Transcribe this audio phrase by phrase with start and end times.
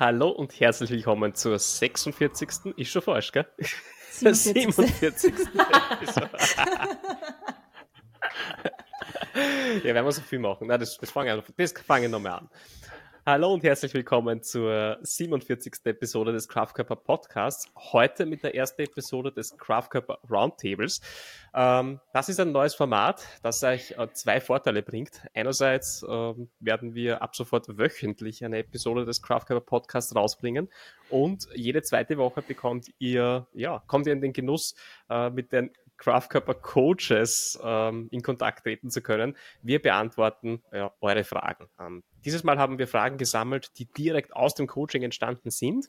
[0.00, 2.72] Hallo und herzlich willkommen zur 46.
[2.78, 3.44] Ist schon falsch, gell?
[4.08, 4.94] 47.
[4.94, 5.34] 47.
[9.84, 10.68] ja, werden wir so viel machen.
[10.68, 12.48] Nein, das, das fange ich, fang ich nochmal an.
[13.32, 15.74] Hallo und herzlich willkommen zur 47.
[15.84, 17.70] Episode des Craftkörper Podcasts.
[17.76, 21.00] Heute mit der ersten Episode des Craftkörper Roundtables.
[21.54, 25.22] Ähm, das ist ein neues Format, das euch äh, zwei Vorteile bringt.
[25.32, 30.68] Einerseits ähm, werden wir ab sofort wöchentlich eine Episode des Craftkörper Podcasts rausbringen
[31.08, 34.74] und jede zweite Woche bekommt ihr, ja, kommt ihr in den Genuss,
[35.08, 39.36] äh, mit den Craftkörper Coaches ähm, in Kontakt treten zu können.
[39.62, 41.68] Wir beantworten ja, eure Fragen.
[41.78, 45.88] Ähm, dieses Mal haben wir Fragen gesammelt, die direkt aus dem Coaching entstanden sind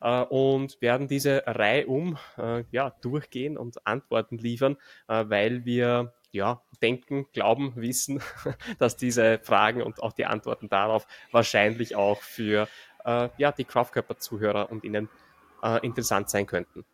[0.00, 4.76] äh, und werden diese Reihe um äh, ja, durchgehen und Antworten liefern,
[5.08, 8.20] äh, weil wir ja, denken, glauben, wissen,
[8.78, 12.68] dass diese Fragen und auch die Antworten darauf wahrscheinlich auch für
[13.04, 15.08] äh, ja, die Craftkörper-Zuhörer und Ihnen
[15.62, 16.84] äh, interessant sein könnten.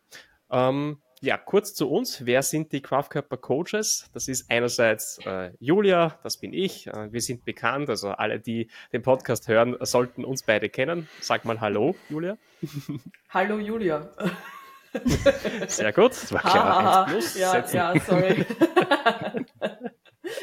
[0.50, 2.24] Ähm, ja, kurz zu uns.
[2.26, 4.08] Wer sind die Craftkörper Coaches?
[4.12, 6.86] Das ist einerseits äh, Julia, das bin ich.
[6.86, 11.08] Äh, wir sind bekannt, also alle, die den Podcast hören, sollten uns beide kennen.
[11.20, 12.38] Sag mal Hallo, Julia.
[13.30, 14.10] Hallo, Julia.
[15.66, 17.06] Sehr gut, das war klar.
[17.06, 17.76] Plus ja, setzen.
[17.76, 18.46] ja, sorry.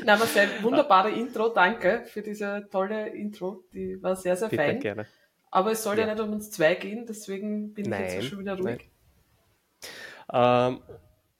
[0.04, 3.64] Na, Marcel, wunderbare Intro, danke für diese tolle Intro.
[3.74, 4.80] Die war sehr, sehr Bitte fein.
[4.80, 5.06] Gerne.
[5.52, 6.06] Aber es soll ja.
[6.08, 8.06] ja nicht um uns zwei gehen, deswegen bin Nein.
[8.06, 8.66] ich jetzt schon wieder ruhig.
[8.66, 8.95] Nein.
[10.32, 10.80] Ähm,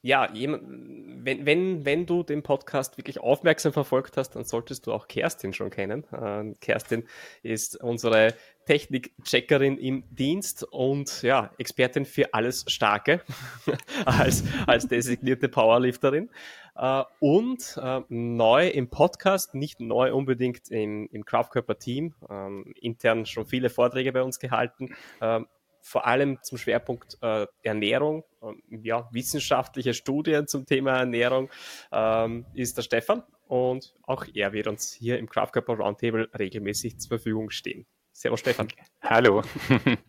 [0.06, 5.08] ja, wenn, wenn, wenn du den Podcast wirklich aufmerksam verfolgt hast, dann solltest du auch
[5.08, 6.04] Kerstin schon kennen.
[6.16, 7.08] Ähm, Kerstin
[7.42, 8.34] ist unsere
[8.66, 13.22] Technik-Checkerin im Dienst und ja, Expertin für alles Starke
[14.04, 16.30] als, als designierte Powerlifterin.
[16.76, 23.46] Äh, und äh, neu im Podcast, nicht neu unbedingt im, im Kraftkörper-Team, ähm, intern schon
[23.46, 25.48] viele Vorträge bei uns gehalten, ähm,
[25.86, 31.48] vor allem zum Schwerpunkt äh, Ernährung, ähm, ja, wissenschaftliche Studien zum Thema Ernährung
[31.92, 36.98] ähm, ist der Stefan und auch er wird uns hier im Craft Cup Roundtable regelmäßig
[36.98, 37.86] zur Verfügung stehen.
[38.12, 38.66] Servus Stefan.
[39.00, 39.42] Hallo.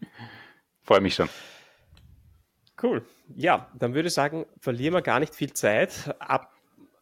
[0.81, 1.29] Freue mich schon.
[2.81, 3.06] Cool.
[3.35, 6.16] Ja, dann würde ich sagen, verlieren wir gar nicht viel Zeit.
[6.19, 6.56] Ab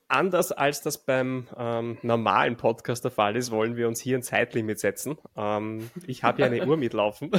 [0.07, 4.21] Anders als das beim ähm, normalen Podcast der Fall ist, wollen wir uns hier ein
[4.21, 5.17] Zeitlimit setzen.
[5.35, 7.31] Ähm, ich habe hier eine Uhr mitlaufen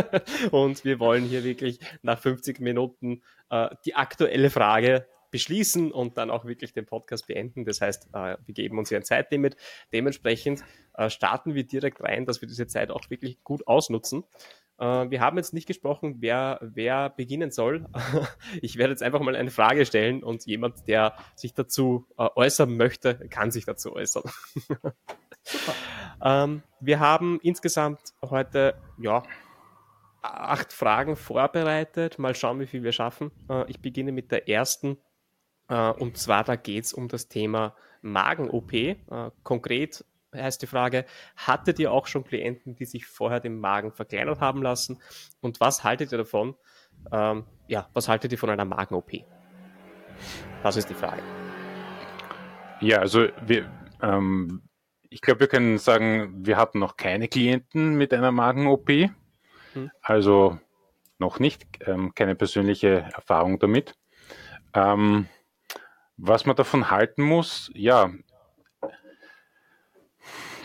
[0.50, 6.30] und wir wollen hier wirklich nach 50 Minuten äh, die aktuelle Frage beschließen und dann
[6.30, 7.64] auch wirklich den Podcast beenden.
[7.64, 9.56] Das heißt, äh, wir geben uns hier ein Zeitlimit.
[9.92, 10.62] Dementsprechend
[10.96, 14.22] äh, starten wir direkt rein, dass wir diese Zeit auch wirklich gut ausnutzen.
[14.78, 17.84] Äh, wir haben jetzt nicht gesprochen, wer, wer beginnen soll.
[18.62, 23.16] ich werde jetzt einfach mal eine Frage stellen und jemand, der sich dazu äußern möchte,
[23.28, 24.22] kann sich dazu äußern.
[25.42, 25.74] Super.
[26.22, 29.24] Ähm, wir haben insgesamt heute ja,
[30.22, 32.20] acht Fragen vorbereitet.
[32.20, 33.30] Mal schauen, wie viel wir schaffen.
[33.66, 34.96] Ich beginne mit der ersten.
[35.68, 38.72] Äh, und zwar, da geht es um das Thema Magen-OP.
[38.72, 38.96] Äh,
[39.42, 40.04] konkret
[40.34, 41.04] heißt die Frage,
[41.36, 45.00] hattet ihr auch schon Klienten, die sich vorher den Magen verkleinert haben lassen?
[45.40, 46.56] Und was haltet ihr davon?
[47.12, 49.12] Ähm, ja, was haltet ihr von einer Magen-OP?
[50.62, 51.22] Das ist die Frage.
[52.80, 53.70] Ja, also wir,
[54.02, 54.62] ähm,
[55.08, 58.88] ich glaube, wir können sagen, wir hatten noch keine Klienten mit einer Magen-OP.
[59.72, 59.90] Hm.
[60.02, 60.58] Also
[61.18, 63.94] noch nicht, ähm, keine persönliche Erfahrung damit.
[64.74, 65.28] Ähm,
[66.16, 68.10] was man davon halten muss, ja,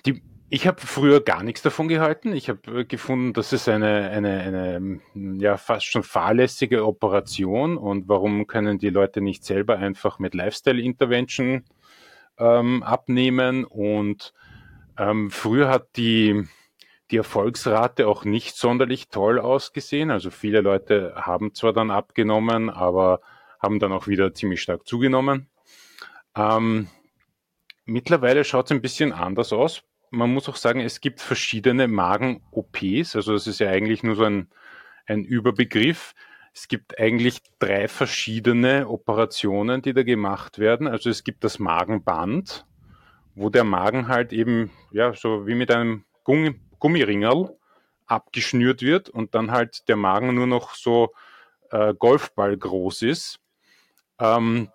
[0.05, 2.33] die, ich habe früher gar nichts davon gehalten.
[2.33, 4.99] Ich habe äh, gefunden, dass es eine, eine, eine
[5.39, 11.65] ja, fast schon fahrlässige Operation und warum können die Leute nicht selber einfach mit Lifestyle-Intervention
[12.37, 14.33] ähm, abnehmen und
[14.97, 16.47] ähm, früher hat die,
[17.11, 20.11] die Erfolgsrate auch nicht sonderlich toll ausgesehen.
[20.11, 23.21] Also viele Leute haben zwar dann abgenommen, aber
[23.59, 25.49] haben dann auch wieder ziemlich stark zugenommen.
[26.35, 26.87] Ähm,
[27.85, 33.15] mittlerweile schaut es ein bisschen anders aus man muss auch sagen, es gibt verschiedene Magen-OPs.
[33.15, 34.49] Also das ist ja eigentlich nur so ein,
[35.05, 36.13] ein Überbegriff.
[36.53, 40.87] Es gibt eigentlich drei verschiedene Operationen, die da gemacht werden.
[40.87, 42.65] Also es gibt das Magenband,
[43.35, 47.57] wo der Magen halt eben, ja, so wie mit einem Gummi Gummiringerl
[48.05, 51.11] abgeschnürt wird und dann halt der Magen nur noch so
[51.71, 53.39] äh, Golfball groß ist.
[54.19, 54.69] Ähm,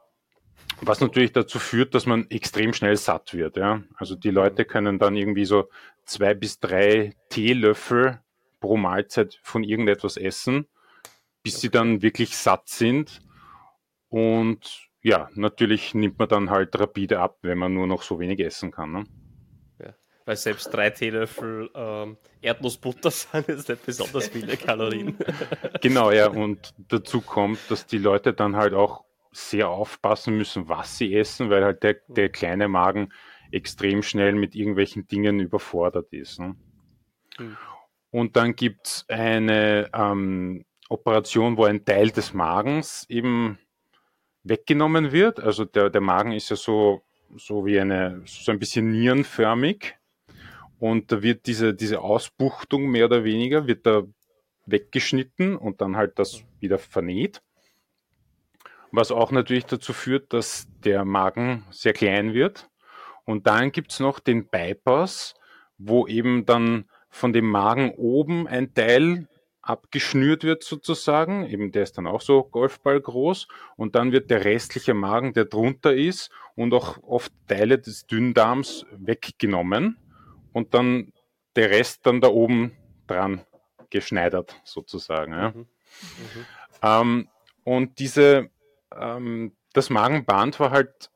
[0.80, 3.56] was natürlich dazu führt, dass man extrem schnell satt wird.
[3.56, 3.82] Ja?
[3.96, 5.68] Also die Leute können dann irgendwie so
[6.04, 8.20] zwei bis drei Teelöffel
[8.60, 10.66] pro Mahlzeit von irgendetwas essen,
[11.42, 13.20] bis sie dann wirklich satt sind.
[14.08, 18.40] Und ja, natürlich nimmt man dann halt rapide ab, wenn man nur noch so wenig
[18.40, 18.92] essen kann.
[18.92, 19.04] Ne?
[19.80, 19.94] Ja.
[20.24, 25.16] Weil selbst drei Teelöffel ähm, Erdnussbutter sind jetzt nicht besonders viele Kalorien.
[25.82, 26.28] Genau, ja.
[26.28, 29.04] Und dazu kommt, dass die Leute dann halt auch
[29.36, 33.12] sehr aufpassen müssen, was sie essen, weil halt der, der kleine Magen
[33.50, 36.40] extrem schnell mit irgendwelchen Dingen überfordert ist.
[36.40, 36.56] Ne?
[37.38, 37.56] Mhm.
[38.10, 43.58] Und dann gibt es eine ähm, Operation, wo ein Teil des Magens eben
[44.44, 45.40] weggenommen wird.
[45.40, 47.02] Also der, der Magen ist ja so,
[47.36, 49.96] so wie eine, so ein bisschen nierenförmig.
[50.78, 54.04] Und da wird diese, diese Ausbuchtung mehr oder weniger, wird da
[54.66, 57.42] weggeschnitten und dann halt das wieder vernäht.
[58.96, 62.70] Was auch natürlich dazu führt, dass der Magen sehr klein wird.
[63.24, 65.34] Und dann gibt's noch den Bypass,
[65.78, 69.26] wo eben dann von dem Magen oben ein Teil
[69.62, 74.44] abgeschnürt wird sozusagen, eben der ist dann auch so Golfball groß und dann wird der
[74.44, 79.96] restliche Magen, der drunter ist und auch oft Teile des Dünndarms weggenommen
[80.52, 81.12] und dann
[81.56, 82.72] der Rest dann da oben
[83.06, 83.40] dran
[83.90, 85.32] geschneidert sozusagen.
[85.32, 85.50] Ja.
[85.50, 85.58] Mhm.
[85.58, 86.46] Mhm.
[86.82, 87.28] Ähm,
[87.64, 88.50] und diese,
[88.98, 91.10] ähm, das Magenband war halt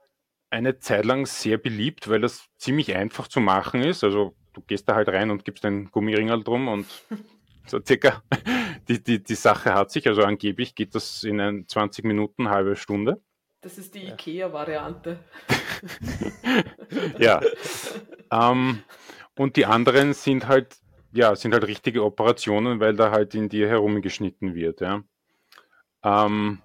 [0.50, 4.02] eine Zeit lang sehr beliebt, weil das ziemlich einfach zu machen ist.
[4.02, 6.86] Also du gehst da halt rein und gibst einen Gummiringel drum und
[7.66, 8.22] so circa
[8.88, 10.06] die, die, die Sache hat sich.
[10.08, 13.20] Also angeblich geht das in 20 Minuten, halbe Stunde.
[13.60, 14.06] Das ist die.
[14.06, 15.18] IKEA-Variante.
[17.18, 17.40] ja.
[18.30, 18.82] ähm,
[19.36, 20.76] und die anderen sind halt,
[21.12, 25.02] ja, sind halt richtige Operationen, weil da halt in dir herumgeschnitten wird, ja.
[26.04, 26.62] Ähm,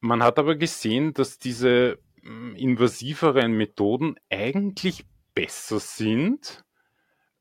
[0.00, 6.64] man hat aber gesehen, dass diese mm, invasiveren Methoden eigentlich besser sind,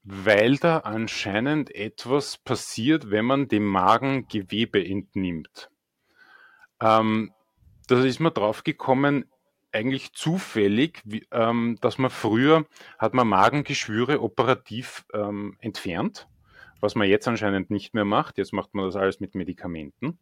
[0.04, 5.70] weil da anscheinend etwas passiert, wenn man dem Magen Gewebe entnimmt.
[6.82, 7.32] Ähm,
[7.88, 9.26] da ist man drauf gekommen,
[9.72, 12.66] eigentlich zufällig, wie, ähm, dass man früher
[12.98, 16.28] hat man Magengeschwüre operativ ähm, entfernt,
[16.80, 18.38] was man jetzt anscheinend nicht mehr macht.
[18.38, 20.18] Jetzt macht man das alles mit Medikamenten.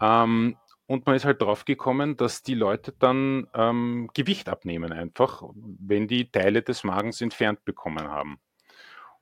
[0.00, 0.56] Ähm,
[0.88, 6.08] und man ist halt drauf gekommen, dass die Leute dann ähm, Gewicht abnehmen einfach, wenn
[6.08, 8.40] die Teile des Magens entfernt bekommen haben.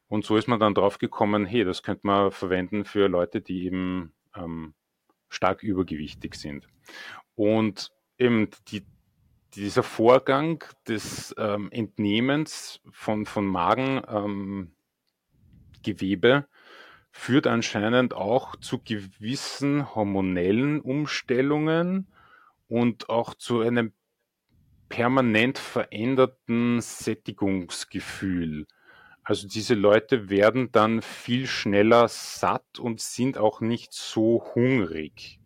[0.07, 3.65] Und so ist man dann drauf gekommen, hey, das könnte man verwenden für Leute, die
[3.65, 4.75] eben ähm,
[5.29, 6.69] stark übergewichtig sind.
[7.35, 8.85] Und eben die,
[9.55, 14.71] dieser Vorgang des ähm, Entnehmens von, von Magengewebe
[17.17, 22.07] führt anscheinend auch zu gewissen hormonellen Umstellungen
[22.69, 23.93] und auch zu einem
[24.91, 28.67] permanent veränderten Sättigungsgefühl.
[29.25, 35.41] Also diese Leute werden dann viel schneller satt und sind auch nicht so hungrig.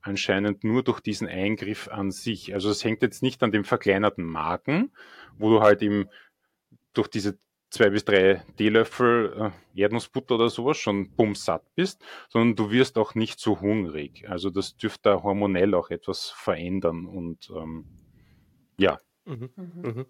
[0.00, 2.54] Anscheinend nur durch diesen Eingriff an sich.
[2.54, 4.90] Also es hängt jetzt nicht an dem verkleinerten Magen,
[5.38, 6.08] wo du halt eben
[6.94, 7.38] durch diese
[7.74, 13.14] zwei bis drei Teelöffel äh, Erdnussbutter oder sowas schon bumsatt bist, sondern du wirst auch
[13.14, 14.28] nicht so hungrig.
[14.28, 17.84] Also das dürfte da hormonell auch etwas verändern und ähm,
[18.78, 18.98] ja.
[19.24, 19.50] Mhm.
[19.56, 20.06] Mhm.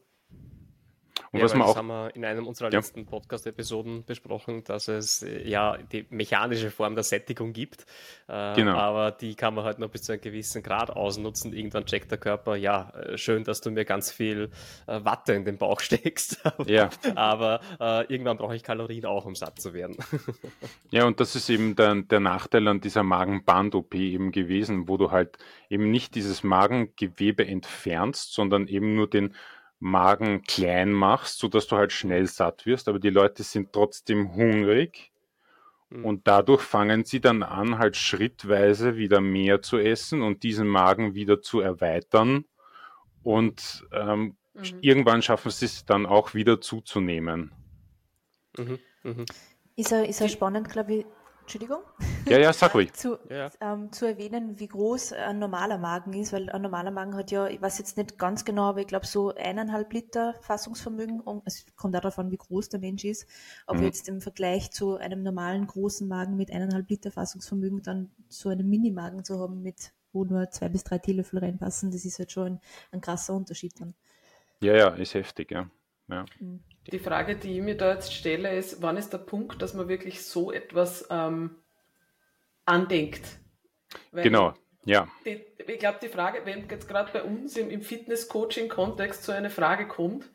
[1.35, 2.79] Und ja, was man auch, das haben wir in einem unserer ja.
[2.79, 7.87] letzten Podcast-Episoden besprochen, dass es äh, ja die mechanische Form der Sättigung gibt.
[8.29, 8.77] Äh, genau.
[8.77, 11.53] Aber die kann man halt nur bis zu einem gewissen Grad ausnutzen.
[11.53, 14.51] Irgendwann checkt der Körper, ja, äh, schön, dass du mir ganz viel
[14.87, 16.47] äh, Watte in den Bauch steckst.
[16.47, 16.89] aber, ja.
[17.17, 19.97] aber äh, irgendwann brauche ich Kalorien auch, um satt zu werden.
[20.93, 25.11] ja, und das ist eben der, der Nachteil an dieser Magenband-OP eben gewesen, wo du
[25.11, 25.37] halt
[25.69, 29.35] eben nicht dieses Magengewebe entfernst, sondern eben nur den
[29.79, 35.13] Magen klein machst, sodass du halt schnell satt wirst, aber die Leute sind trotzdem hungrig
[35.91, 36.05] mhm.
[36.05, 41.15] und dadurch fangen sie dann an, halt schrittweise wieder mehr zu essen und diesen Magen
[41.15, 42.45] wieder zu erweitern
[43.23, 44.79] und ähm, mhm.
[44.81, 47.53] irgendwann schaffen sie es dann auch wieder zuzunehmen.
[48.57, 48.79] Mhm.
[49.03, 49.27] Mhm.
[49.77, 51.07] Ist ja, ist ja spannend, glaube ich,
[51.45, 51.83] Entschuldigung?
[52.27, 52.93] Ja, ja, sag ruhig.
[52.95, 53.51] zu, ja.
[53.61, 57.47] ähm, zu erwähnen, wie groß ein normaler Magen ist, weil ein normaler Magen hat ja,
[57.49, 61.21] ich weiß jetzt nicht ganz genau, aber ich glaube so eineinhalb Liter Fassungsvermögen.
[61.21, 63.29] Und es kommt auch darauf an, wie groß der Mensch ist.
[63.67, 63.85] Aber mhm.
[63.85, 68.69] jetzt im Vergleich zu einem normalen großen Magen mit eineinhalb Liter Fassungsvermögen dann so einen
[68.69, 72.47] Minimagen zu haben, mit wo nur zwei bis drei Teelöffel reinpassen, das ist halt schon
[72.47, 72.61] ein,
[72.93, 73.95] ein krasser Unterschied dann.
[74.61, 75.69] Ja, ja, ist heftig, ja.
[76.09, 76.25] ja.
[76.41, 76.63] Mhm.
[76.93, 79.89] Die Frage, die ich mir da jetzt stelle, ist, wann ist der Punkt, dass man
[79.89, 81.57] wirklich so etwas ähm,
[82.67, 83.41] andenkt?
[84.13, 85.09] Weil genau, ja.
[85.25, 89.51] Die, ich glaube, die Frage, wenn jetzt gerade bei uns im, im Fitness-Coaching-Kontext so eine
[89.51, 90.31] Frage kommt,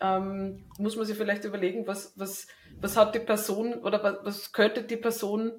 [0.00, 2.48] ähm, muss man sich vielleicht überlegen, was, was,
[2.80, 5.52] was hat die Person oder was, was könnte die Person,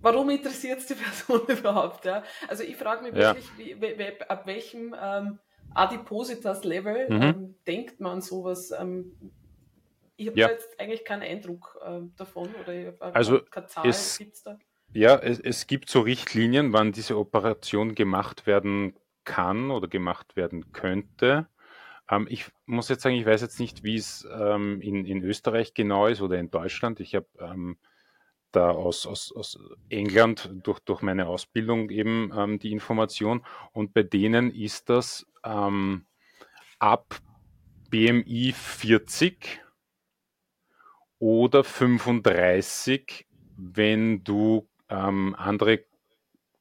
[0.00, 0.94] warum interessiert es die
[1.34, 2.04] Person überhaupt?
[2.04, 2.22] Ja?
[2.48, 3.34] Also ich frage mich ja.
[3.34, 5.38] wirklich, wie, wie, ab welchem ähm,
[5.74, 7.22] Adipositas-Level mhm.
[7.22, 8.72] ähm, denkt man sowas?
[8.78, 9.12] Ähm,
[10.22, 10.48] Ich habe ja.
[10.50, 13.88] jetzt eigentlich keinen Eindruck äh, davon oder ich also keine Zahl.
[13.88, 14.56] Es, gibt's da?
[14.92, 20.72] Ja, es, es gibt so Richtlinien, wann diese Operation gemacht werden kann oder gemacht werden
[20.72, 21.48] könnte.
[22.08, 25.74] Ähm, ich muss jetzt sagen, ich weiß jetzt nicht, wie es ähm, in, in Österreich
[25.74, 27.00] genau ist oder in Deutschland.
[27.00, 27.78] Ich habe ähm,
[28.52, 34.04] da aus, aus, aus England durch, durch meine Ausbildung eben ähm, die Information und bei
[34.04, 36.06] denen ist das ähm,
[36.78, 37.18] ab
[37.90, 39.62] BMI 40
[41.22, 45.84] oder 35, wenn du ähm, andere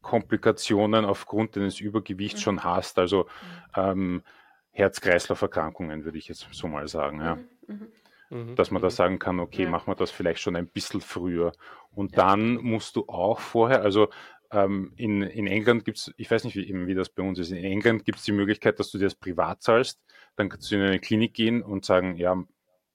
[0.04, 2.44] Komplikationen aufgrund deines Übergewichts mhm.
[2.44, 3.82] schon hast, also mhm.
[3.84, 4.24] ähm,
[4.70, 7.22] Herz-Kreislauf-Erkrankungen, würde ich jetzt so mal sagen.
[7.22, 7.40] Ja.
[7.66, 7.88] Mhm.
[8.30, 8.56] mhm.
[8.56, 9.70] Dass man da sagen kann, okay, ja.
[9.72, 11.54] machen wir das vielleicht schon ein bisschen früher.
[11.90, 12.28] Und ja.
[12.28, 14.10] dann musst du auch vorher, also
[14.52, 17.40] ähm, in, in England gibt es, ich weiß nicht, wie, eben, wie das bei uns
[17.40, 20.00] ist, in England gibt es die Möglichkeit, dass du dir das privat zahlst,
[20.36, 22.36] dann kannst du in eine Klinik gehen und sagen, ja,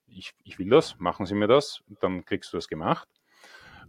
[0.06, 3.08] ich, ich will das, machen Sie mir das, dann kriegst du das gemacht.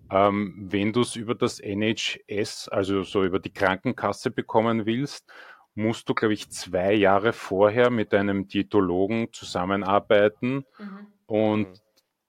[0.09, 5.31] Ähm, wenn du es über das NHS, also so über die Krankenkasse bekommen willst,
[5.75, 11.07] musst du, glaube ich, zwei Jahre vorher mit einem Diätologen zusammenarbeiten mhm.
[11.27, 11.73] und mhm.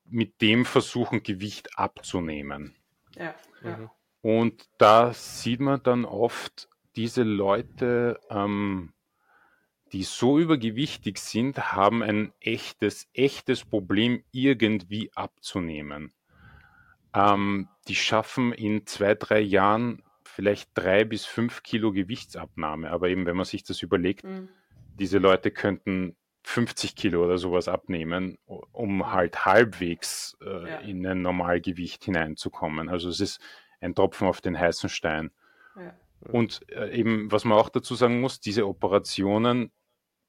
[0.05, 2.77] mit dem versuchen, Gewicht abzunehmen.
[3.17, 3.77] Ja, ja.
[3.77, 3.91] Mhm.
[4.21, 8.93] Und da sieht man dann oft diese Leute, ähm,
[9.93, 16.13] die so übergewichtig sind, haben ein echtes, echtes Problem, irgendwie abzunehmen.
[17.15, 22.91] Ähm, die schaffen in zwei, drei Jahren vielleicht drei bis fünf Kilo Gewichtsabnahme.
[22.91, 24.49] Aber eben, wenn man sich das überlegt, mhm.
[24.99, 30.79] diese Leute könnten 50 Kilo oder sowas abnehmen, um halt halbwegs äh, ja.
[30.79, 32.89] in ein Normalgewicht hineinzukommen.
[32.89, 33.41] Also es ist
[33.81, 35.31] ein Tropfen auf den heißen Stein.
[35.77, 35.95] Ja.
[36.21, 39.71] Und äh, eben, was man auch dazu sagen muss, diese Operationen,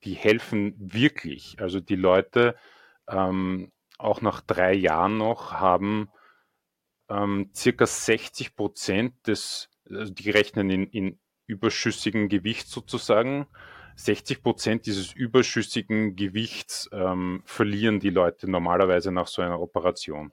[0.03, 1.57] die helfen wirklich.
[1.59, 2.55] Also die Leute,
[3.07, 6.09] ähm, auch nach drei Jahren noch, haben
[7.09, 13.47] ähm, circa 60 Prozent des, also die rechnen in, in überschüssigen Gewicht sozusagen,
[13.95, 20.31] 60 Prozent dieses überschüssigen Gewichts ähm, verlieren die Leute normalerweise nach so einer Operation.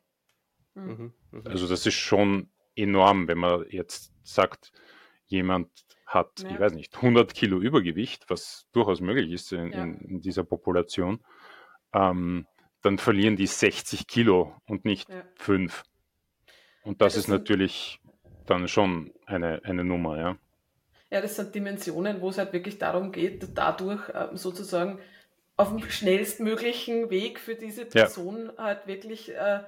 [0.74, 1.12] Mhm.
[1.32, 1.42] Mhm.
[1.44, 4.70] Also das ist schon enorm, wenn man jetzt sagt,
[5.24, 5.68] jemand
[6.06, 6.50] hat, ja.
[6.50, 9.82] ich weiß nicht, 100 Kilo Übergewicht, was durchaus möglich ist in, ja.
[9.82, 11.20] in, dieser Population,
[11.92, 12.46] ähm,
[12.82, 15.24] dann verlieren die 60 Kilo und nicht ja.
[15.36, 15.82] 5.
[16.84, 18.00] Und das, das ist natürlich
[18.46, 20.38] dann schon eine, eine Nummer, ja.
[21.10, 24.98] Ja, das sind Dimensionen, wo es halt wirklich darum geht, dadurch ähm, sozusagen
[25.56, 28.64] auf dem schnellstmöglichen Weg für diese Person ja.
[28.64, 29.60] halt wirklich äh,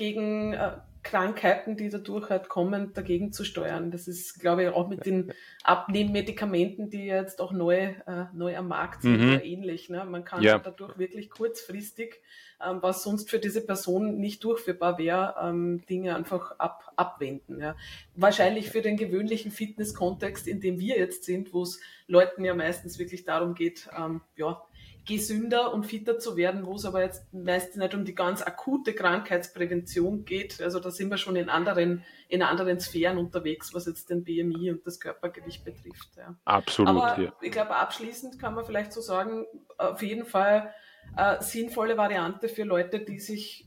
[0.00, 0.70] gegen äh,
[1.02, 3.90] Krankheiten, die dadurch halt kommen, dagegen zu steuern.
[3.90, 8.68] Das ist, glaube ich, auch mit den Abnehmmedikamenten, die jetzt auch neu, äh, neu am
[8.68, 9.40] Markt sind, mhm.
[9.42, 9.90] ähnlich.
[9.90, 10.04] Ne?
[10.04, 10.58] Man kann ja.
[10.58, 12.20] dadurch wirklich kurzfristig,
[12.64, 17.60] ähm, was sonst für diese Person nicht durchführbar wäre, ähm, Dinge einfach ab, abwenden.
[17.60, 17.76] Ja?
[18.14, 22.98] Wahrscheinlich für den gewöhnlichen Fitness-Kontext, in dem wir jetzt sind, wo es Leuten ja meistens
[22.98, 24.62] wirklich darum geht, ähm, ja,
[25.06, 28.94] gesünder und fitter zu werden, wo es aber jetzt meistens nicht um die ganz akute
[28.94, 30.60] Krankheitsprävention geht.
[30.60, 34.70] Also da sind wir schon in anderen, in anderen Sphären unterwegs, was jetzt den BMI
[34.70, 36.10] und das Körpergewicht betrifft.
[36.16, 36.36] Ja.
[36.44, 36.90] Absolut.
[36.90, 37.32] Aber ja.
[37.40, 39.46] ich glaube, abschließend kann man vielleicht so sagen,
[39.78, 40.72] auf jeden Fall
[41.16, 43.66] äh, sinnvolle Variante für Leute, die sich,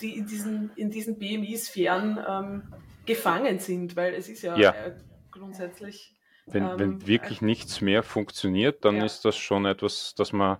[0.00, 2.62] die in diesen, in diesen BMI-Sphären ähm,
[3.06, 4.72] gefangen sind, weil es ist ja, ja.
[4.72, 4.96] Äh,
[5.30, 6.15] grundsätzlich
[6.46, 9.04] wenn, ähm, wenn wirklich nichts mehr funktioniert, dann ja.
[9.04, 10.58] ist das schon etwas, das man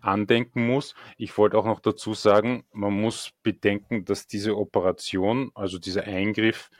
[0.00, 0.94] andenken muss.
[1.16, 6.70] Ich wollte auch noch dazu sagen, man muss bedenken, dass diese Operation, also dieser Eingriff,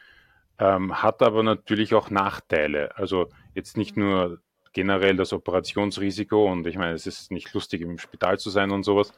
[0.58, 2.96] ähm, hat aber natürlich auch Nachteile.
[2.96, 4.02] Also jetzt nicht mhm.
[4.04, 8.70] nur generell das Operationsrisiko und ich meine, es ist nicht lustig im Spital zu sein
[8.70, 9.12] und sowas,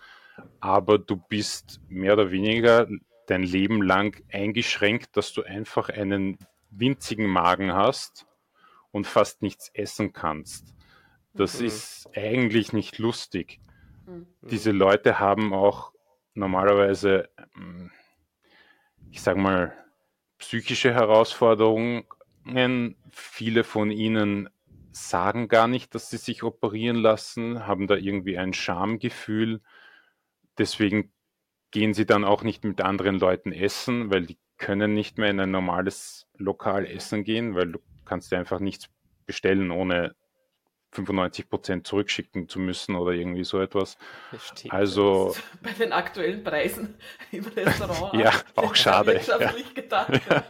[0.60, 2.88] aber du bist mehr oder weniger
[3.26, 6.38] dein Leben lang eingeschränkt, dass du einfach einen
[6.70, 8.26] winzigen Magen hast
[8.92, 10.74] und fast nichts essen kannst.
[11.34, 11.66] Das mhm.
[11.66, 13.60] ist eigentlich nicht lustig.
[14.06, 14.26] Mhm.
[14.42, 15.92] Diese Leute haben auch
[16.34, 17.90] normalerweise, ähm,
[19.10, 19.72] ich sag mal,
[20.38, 22.04] psychische Herausforderungen.
[23.12, 24.48] Viele von ihnen
[24.92, 29.60] sagen gar nicht, dass sie sich operieren lassen, haben da irgendwie ein Schamgefühl.
[30.58, 31.12] Deswegen
[31.70, 35.40] gehen sie dann auch nicht mit anderen Leuten essen, weil die können nicht mehr in
[35.40, 37.78] ein normales Lokal essen gehen, weil du
[38.10, 38.88] kannst du einfach nichts
[39.24, 40.16] bestellen, ohne
[40.90, 43.96] 95 Prozent zurückschicken zu müssen oder irgendwie so etwas.
[44.36, 46.96] Stimmt, also bei den aktuellen Preisen
[47.30, 48.12] im Restaurant.
[48.20, 49.20] ja, auch schade.
[49.24, 49.54] Ja.
[49.72, 50.44] Gedacht, ja.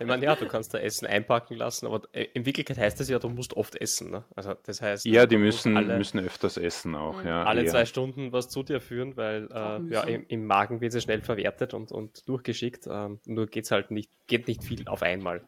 [0.00, 3.10] Ich meine, ja, du kannst da Essen einpacken lassen, aber äh, in Wirklichkeit heißt das
[3.10, 4.10] ja, du musst oft essen.
[4.10, 4.24] Ne?
[4.34, 7.22] Also das heißt, ja, die müssen, alle, müssen öfters essen auch.
[7.22, 7.70] Ja, alle eher.
[7.70, 11.20] zwei Stunden was zu dir führen, weil äh, ja, im, im, Magen wird sie schnell
[11.20, 12.86] verwertet und, und durchgeschickt.
[12.88, 15.42] Ähm, nur geht's halt nicht, geht nicht viel auf einmal.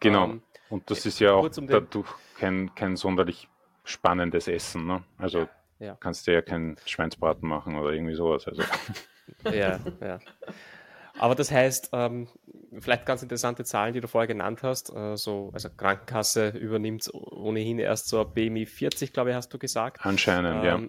[0.00, 0.24] Genau.
[0.24, 3.48] Ähm, und das ist ja auch um dadurch kein, kein sonderlich
[3.84, 4.86] spannendes Essen.
[4.86, 5.02] Ne?
[5.18, 5.96] Also ja.
[5.98, 8.46] kannst du ja keinen Schweinsbraten machen oder irgendwie sowas.
[8.46, 8.62] Also.
[9.44, 10.18] Ja, ja.
[11.16, 12.26] Aber das heißt, ähm,
[12.80, 14.92] vielleicht ganz interessante Zahlen, die du vorher genannt hast.
[14.92, 20.04] Äh, so, also Krankenkasse übernimmt ohnehin erst so BMI 40, glaube ich, hast du gesagt.
[20.04, 20.80] Anscheinend, ähm, ja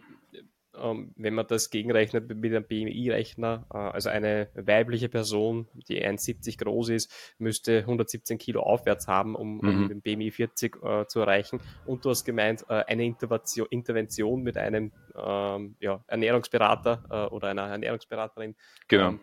[0.81, 6.63] ähm, wenn man das gegenrechnet mit einem BMI-Rechner, äh, also eine weibliche Person, die 1,70
[6.63, 9.69] groß ist, müsste 117 Kilo aufwärts haben, um, mhm.
[9.69, 11.61] um den BMI 40 äh, zu erreichen.
[11.85, 17.49] Und du hast gemeint, äh, eine Intervention, Intervention mit einem ähm, ja, Ernährungsberater äh, oder
[17.49, 18.55] einer Ernährungsberaterin
[18.87, 19.09] genau.
[19.09, 19.19] ähm,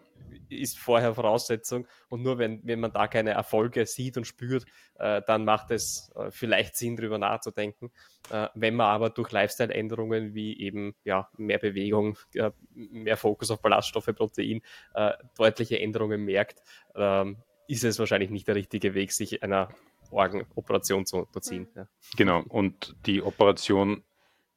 [0.48, 1.86] ist vorher Voraussetzung.
[2.08, 4.64] Und nur wenn, wenn man da keine Erfolge sieht und spürt,
[4.98, 7.90] äh, dann macht es äh, vielleicht Sinn, darüber nachzudenken.
[8.30, 13.62] Äh, wenn man aber durch Lifestyle-Änderungen wie eben ja, mehr Bewegung, äh, mehr Fokus auf
[13.62, 14.62] Ballaststoffe, Protein,
[14.94, 16.62] äh, deutliche Änderungen merkt,
[16.94, 19.68] ähm, ist es wahrscheinlich nicht der richtige Weg, sich einer
[20.10, 21.68] Orgenoperation zu unterziehen.
[21.76, 21.86] Ja.
[22.16, 24.02] Genau, und die Operation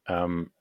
[0.08, 0.52] ähm,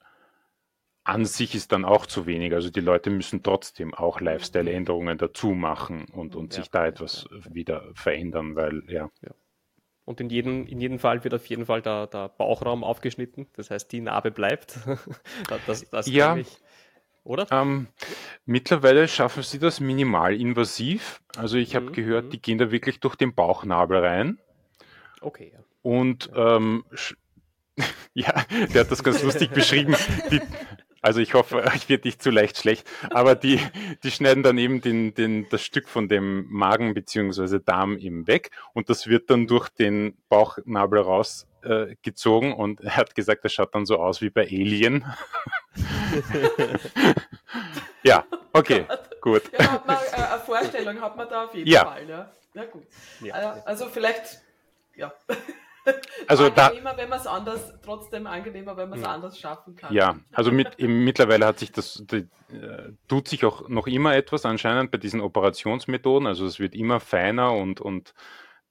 [1.04, 2.52] an sich ist dann auch zu wenig.
[2.52, 6.60] Also die Leute müssen trotzdem auch Lifestyle-Änderungen dazu machen und, und ja.
[6.60, 9.10] sich da etwas wieder verändern, weil ja.
[9.22, 9.30] ja.
[10.04, 13.46] Und in jedem, in jedem Fall wird auf jeden Fall der, der Bauchraum aufgeschnitten.
[13.54, 14.78] Das heißt, die Narbe bleibt.
[15.66, 16.36] das, das ja.
[16.36, 16.58] Ich,
[17.22, 17.46] oder?
[17.50, 17.86] Ähm,
[18.44, 21.20] mittlerweile schaffen sie das minimalinvasiv.
[21.36, 21.92] Also ich habe mhm.
[21.92, 22.30] gehört, mhm.
[22.30, 24.38] die gehen da wirklich durch den Bauchnabel rein.
[25.20, 25.52] Okay.
[25.54, 25.60] Ja.
[25.82, 26.84] Und ähm,
[28.14, 29.94] ja, der hat das ganz lustig beschrieben.
[30.30, 30.40] Die,
[31.00, 33.60] also ich hoffe, ich werde nicht zu leicht schlecht, aber die,
[34.02, 38.50] die schneiden dann eben den, den, das Stück von dem Magen beziehungsweise Darm eben weg
[38.74, 43.74] und das wird dann durch den Bauchnabel rausgezogen äh, und er hat gesagt, das schaut
[43.74, 45.04] dann so aus wie bei Alien.
[48.02, 48.84] ja, okay,
[49.20, 49.42] gut.
[49.58, 51.84] Ja, hat man, äh, eine Vorstellung hat man da auf jeden ja.
[51.84, 52.08] Fall.
[52.08, 52.86] Ja, ja gut.
[53.20, 53.34] Ja.
[53.34, 54.40] Also, also vielleicht,
[54.96, 55.12] ja.
[56.30, 59.12] Also angenehmer, da, wenn man es anders, trotzdem angenehmer, wenn man es ja.
[59.12, 59.92] anders schaffen kann.
[59.92, 64.46] Ja, also mit, mittlerweile hat sich das, die, äh, tut sich auch noch immer etwas
[64.46, 66.28] anscheinend bei diesen Operationsmethoden.
[66.28, 68.14] Also es wird immer feiner und, und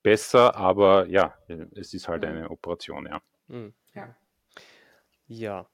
[0.01, 1.33] besser, aber ja,
[1.75, 2.29] es ist halt mhm.
[2.29, 3.21] eine Operation, ja.
[3.47, 3.73] Mhm.
[3.93, 4.15] Ja.
[5.27, 5.67] Ja,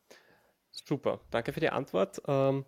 [0.71, 1.21] super.
[1.30, 2.21] Danke für die Antwort.
[2.28, 2.65] Ähm,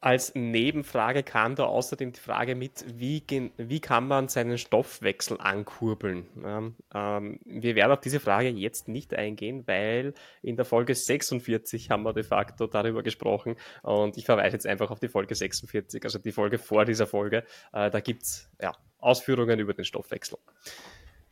[0.00, 3.22] als Nebenfrage kam da außerdem die Frage mit, wie,
[3.56, 6.26] wie kann man seinen Stoffwechsel ankurbeln?
[6.44, 11.90] Ähm, ähm, wir werden auf diese Frage jetzt nicht eingehen, weil in der Folge 46
[11.90, 16.04] haben wir de facto darüber gesprochen und ich verweise jetzt einfach auf die Folge 46,
[16.04, 17.44] also die Folge vor dieser Folge.
[17.72, 20.38] Äh, da gibt es ja, Ausführungen über den Stoffwechsel.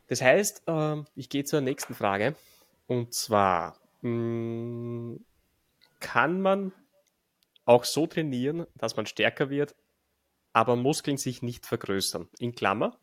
[0.07, 2.35] Das heißt, äh, ich gehe zur nächsten Frage
[2.87, 5.25] und zwar, mh, mm,
[5.99, 6.71] kann man
[7.69, 9.75] auch so trainieren, dass man stärker wird,
[10.53, 12.27] aber Muskeln sich nicht vergrößern.
[12.39, 12.99] In Klammer.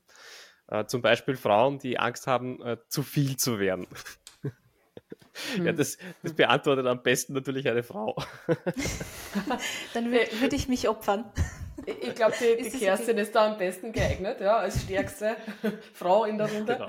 [0.66, 3.86] Äh, zum Beispiel Frauen, die Angst haben, äh, zu viel zu werden.
[5.58, 5.76] ja, hm.
[5.76, 8.16] das, das, beantwortet am besten natürlich eine Frau.
[9.94, 11.30] Dann würde ich mich opfern.
[11.86, 13.22] Ich glaube, die, die Kerstin okay?
[13.22, 15.36] ist da am besten geeignet, ja, als stärkste
[15.92, 16.74] Frau in der Runde.
[16.74, 16.88] Genau.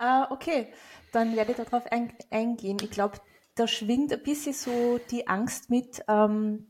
[0.00, 0.70] uh, okay,
[1.12, 2.76] dann werde ich darauf ein, eingehen.
[2.82, 3.16] Ich glaube,
[3.54, 6.66] da schwingt ein bisschen so die Angst mit, ähm,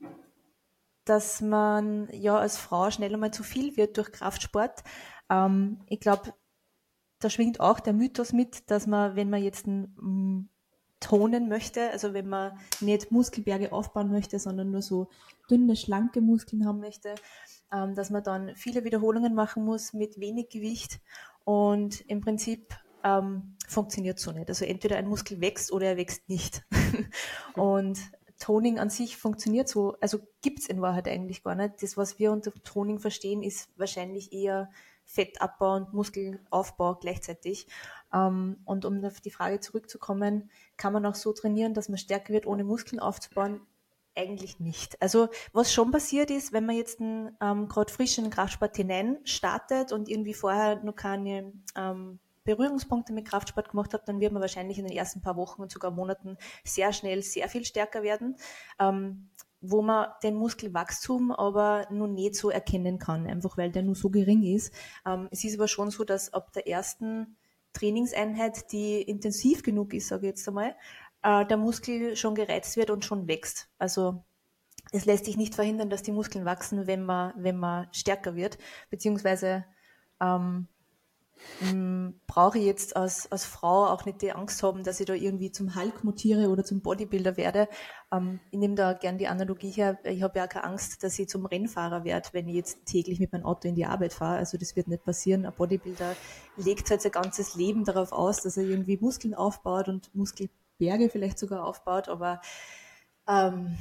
[1.04, 4.82] dass man ja als Frau schnell einmal zu viel wird durch Kraftsport.
[5.30, 6.34] Ähm, ich glaube,
[7.18, 10.48] da schwingt auch der Mythos mit, dass man, wenn man jetzt ein, m,
[11.00, 15.08] tonen möchte, also wenn man nicht Muskelberge aufbauen möchte, sondern nur so
[15.50, 17.14] dünne, schlanke Muskeln haben möchte,
[17.72, 21.00] ähm, dass man dann viele Wiederholungen machen muss mit wenig Gewicht
[21.44, 24.48] und im Prinzip ähm, funktioniert so nicht.
[24.48, 26.62] Also entweder ein Muskel wächst oder er wächst nicht.
[27.54, 27.98] und
[28.38, 31.82] Toning an sich funktioniert so, also gibt's in Wahrheit eigentlich gar nicht.
[31.82, 34.68] Das, was wir unter Toning verstehen, ist wahrscheinlich eher
[35.04, 37.68] Fettabbau und Muskelaufbau gleichzeitig.
[38.12, 42.32] Ähm, und um auf die Frage zurückzukommen, kann man auch so trainieren, dass man stärker
[42.32, 43.60] wird, ohne Muskeln aufzubauen?
[44.14, 45.00] Eigentlich nicht.
[45.00, 49.18] Also was schon passiert ist, wenn man jetzt ähm, gerade frisch in den Kraftsport hinein
[49.24, 54.42] startet und irgendwie vorher noch keine ähm, Berührungspunkte mit Kraftsport gemacht habe, dann wird man
[54.42, 58.36] wahrscheinlich in den ersten paar Wochen und sogar Monaten sehr schnell sehr viel stärker werden,
[58.78, 63.94] ähm, wo man den Muskelwachstum aber nun nicht so erkennen kann, einfach weil der nur
[63.94, 64.74] so gering ist.
[65.06, 67.36] Ähm, es ist aber schon so, dass ab der ersten
[67.72, 70.74] Trainingseinheit, die intensiv genug ist, sage ich jetzt einmal,
[71.22, 73.68] äh, der Muskel schon gereizt wird und schon wächst.
[73.78, 74.24] Also
[74.90, 78.58] es lässt sich nicht verhindern, dass die Muskeln wachsen, wenn man, wenn man stärker wird,
[78.90, 79.64] beziehungsweise
[80.20, 80.68] ähm, hm,
[82.26, 85.52] brauche ich jetzt als, als Frau auch nicht die Angst haben, dass ich da irgendwie
[85.52, 87.68] zum Hulk mutiere oder zum Bodybuilder werde.
[88.12, 89.98] Ähm, ich nehme da gern die Analogie her.
[90.04, 93.32] Ich habe ja keine Angst, dass ich zum Rennfahrer werde, wenn ich jetzt täglich mit
[93.32, 94.38] meinem Auto in die Arbeit fahre.
[94.38, 95.46] Also das wird nicht passieren.
[95.46, 96.16] Ein Bodybuilder
[96.56, 101.38] legt halt sein ganzes Leben darauf aus, dass er irgendwie Muskeln aufbaut und Muskelberge vielleicht
[101.38, 102.08] sogar aufbaut.
[102.08, 102.40] Aber
[103.28, 103.76] ähm,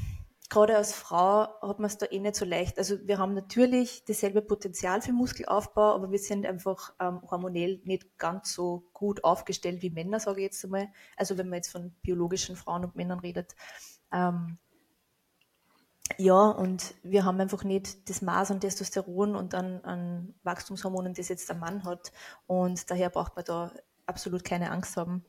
[0.51, 2.77] gerade als Frau hat man es da eh nicht so leicht.
[2.77, 8.17] Also wir haben natürlich dasselbe Potenzial für Muskelaufbau, aber wir sind einfach ähm, hormonell nicht
[8.17, 10.89] ganz so gut aufgestellt wie Männer, sage ich jetzt einmal.
[11.15, 13.55] Also wenn man jetzt von biologischen Frauen und Männern redet.
[14.11, 14.57] Ähm,
[16.17, 21.29] ja, und wir haben einfach nicht das Maß an Testosteron und an, an Wachstumshormonen, das
[21.29, 22.11] jetzt der Mann hat.
[22.45, 23.71] Und daher braucht man da
[24.05, 25.23] absolut keine Angst haben.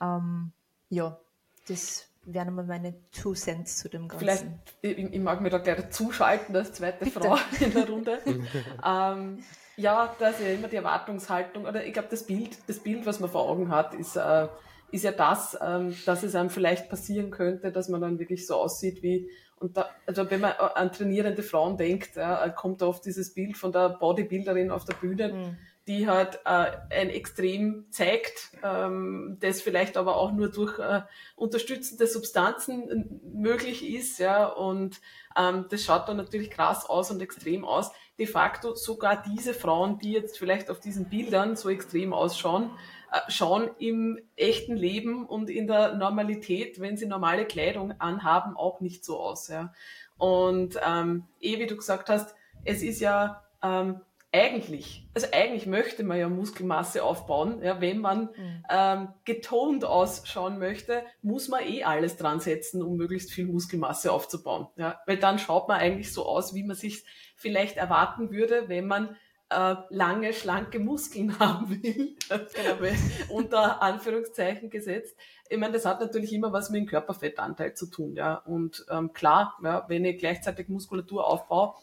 [0.00, 0.52] Ähm,
[0.88, 1.20] ja,
[1.68, 4.18] das wären mal meine Two Cents zu dem Ganzen.
[4.18, 4.46] Vielleicht,
[4.82, 7.20] ich, ich mag mir da gleich zuschalten als zweite Bitte.
[7.20, 8.18] Frau in der Runde.
[8.84, 9.42] ähm,
[9.76, 13.20] ja, da ist ja immer die Erwartungshaltung, oder ich glaube, das Bild, das Bild, was
[13.20, 14.48] man vor Augen hat, ist, äh,
[14.90, 18.54] ist ja das, ähm, dass es einem vielleicht passieren könnte, dass man dann wirklich so
[18.56, 23.04] aussieht wie, und da, also wenn man an trainierende Frauen denkt, ja, kommt da oft
[23.04, 25.56] dieses Bild von der Bodybuilderin auf der Bühne, mhm
[25.86, 31.02] die halt äh, ein Extrem zeigt, ähm, das vielleicht aber auch nur durch äh,
[31.36, 35.00] unterstützende Substanzen möglich ist, ja, und
[35.36, 37.92] ähm, das schaut dann natürlich krass aus und extrem aus.
[38.18, 42.70] De facto sogar diese Frauen, die jetzt vielleicht auf diesen Bildern so extrem ausschauen,
[43.12, 48.80] äh, schauen im echten Leben und in der Normalität, wenn sie normale Kleidung anhaben, auch
[48.80, 49.72] nicht so aus, ja.
[50.18, 54.00] Und ähm, eh, wie du gesagt hast, es ist ja ähm,
[54.32, 57.62] eigentlich, also eigentlich möchte man ja Muskelmasse aufbauen.
[57.62, 58.64] Ja, wenn man mhm.
[58.68, 64.68] ähm, getont ausschauen möchte, muss man eh alles dran setzen, um möglichst viel Muskelmasse aufzubauen.
[64.76, 67.04] Ja, weil dann schaut man eigentlich so aus, wie man sich
[67.36, 69.16] vielleicht erwarten würde, wenn man
[69.48, 72.94] äh, lange, schlanke Muskeln haben will, genau.
[73.28, 75.16] unter Anführungszeichen gesetzt.
[75.48, 78.34] Ich meine, das hat natürlich immer was mit dem Körperfettanteil zu tun, ja.
[78.34, 81.74] Und ähm, klar, ja, wenn ich gleichzeitig Muskulatur aufbaue,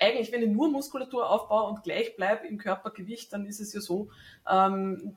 [0.00, 3.80] eigentlich, wenn ich nur Muskulatur aufbaue und gleich bleibe im Körpergewicht, dann ist es ja
[3.80, 4.08] so,
[4.50, 5.16] ähm,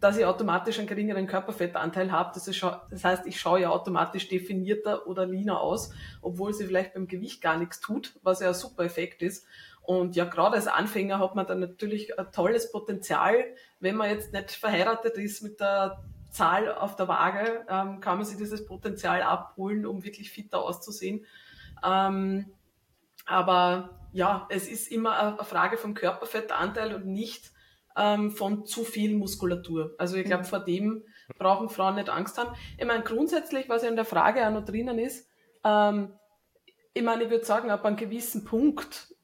[0.00, 2.30] dass ich automatisch einen geringeren Körperfettanteil habe.
[2.34, 7.08] Das, das, heißt, ich schaue ja automatisch definierter oder leaner aus, obwohl sie vielleicht beim
[7.08, 9.46] Gewicht gar nichts tut, was ja ein super Effekt ist.
[9.82, 13.42] Und ja, gerade als Anfänger hat man dann natürlich ein tolles Potenzial.
[13.80, 18.26] Wenn man jetzt nicht verheiratet ist mit der Zahl auf der Waage, ähm, kann man
[18.26, 21.24] sich dieses Potenzial abholen, um wirklich fitter auszusehen.
[21.82, 22.52] Ähm,
[23.24, 27.52] aber ja, es ist immer eine Frage vom Körperfettanteil und nicht
[27.96, 29.94] ähm, von zu viel Muskulatur.
[29.98, 30.48] Also ich glaube, mhm.
[30.48, 31.04] vor dem
[31.38, 32.54] brauchen Frauen nicht Angst haben.
[32.78, 35.28] Ich meine, grundsätzlich, was ja in der Frage auch noch drinnen ist,
[35.64, 36.12] ähm,
[36.94, 39.14] ich meine, ich würde sagen, ab einem gewissen Punkt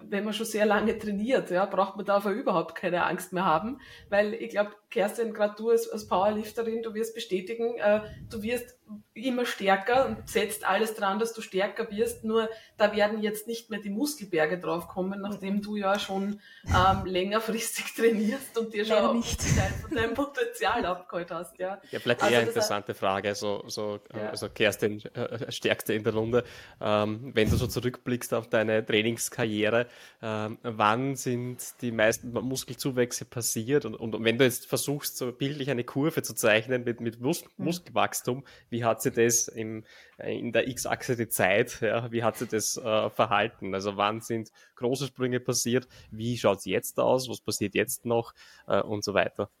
[0.00, 3.80] wenn man schon sehr lange trainiert, ja, braucht man dafür überhaupt keine Angst mehr haben,
[4.08, 8.76] weil ich glaube, Kerstin, gerade du als, als, Powerlifterin, du wirst bestätigen, äh, du wirst
[9.14, 13.70] immer stärker und setzt alles dran, dass du stärker wirst, nur da werden jetzt nicht
[13.70, 19.40] mehr die Muskelberge draufkommen, nachdem du ja schon ähm, längerfristig trainierst und dir schon nicht.
[19.40, 21.58] Teil von deinem Potenzial abgeholt hast.
[21.58, 24.28] Ja, ja vielleicht also eher eine interessante Frage, so, so ja.
[24.28, 26.44] also Kerstin, äh, stärkste in der Runde,
[26.80, 29.86] ähm, wenn du so zurückblickst auf deine Trainingskarriere,
[30.22, 35.70] ähm, wann sind die meisten Muskelzuwächse passiert und, und, wenn du jetzt versuchst, so bildlich
[35.70, 37.64] eine Kurve zu zeichnen mit, mit Mus mhm.
[37.64, 39.84] Muskelwachstum, wie hat sich das im,
[40.18, 43.74] äh, in der X-Achse die Zeit, ja, wie hat sich das äh, verhalten?
[43.74, 48.34] Also wann sind große Sprünge passiert, wie schaut es jetzt aus, was passiert jetzt noch
[48.66, 49.50] äh, und so weiter.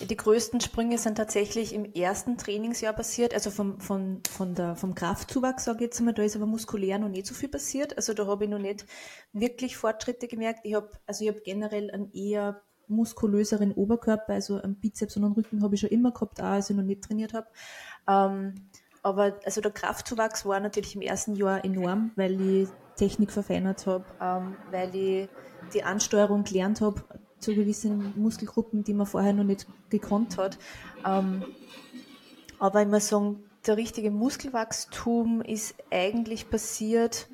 [0.00, 4.94] Die größten Sprünge sind tatsächlich im ersten Trainingsjahr passiert, also vom, von, von der, vom
[4.94, 7.96] Kraftzuwachs, sage ich jetzt mal, da ist aber muskulär noch nicht so viel passiert.
[7.96, 8.86] Also da habe ich noch nicht
[9.32, 10.60] wirklich Fortschritte gemerkt.
[10.64, 15.34] Ich habe, also ich habe generell einen eher muskulöseren Oberkörper, also einen Bizeps und einen
[15.34, 17.46] Rücken habe ich schon immer gehabt, auch als ich noch nicht trainiert habe.
[18.08, 18.54] Ähm,
[19.02, 24.04] aber also der Kraftzuwachs war natürlich im ersten Jahr enorm, weil ich Technik verfeinert habe,
[24.20, 25.28] ähm, weil ich
[25.72, 27.02] die Ansteuerung gelernt habe
[27.38, 30.58] zu gewissen Muskelgruppen, die man vorher noch nicht gekonnt hat.
[31.06, 31.44] Ähm,
[32.58, 37.28] aber ich muss sagen, der richtige Muskelwachstum ist eigentlich passiert,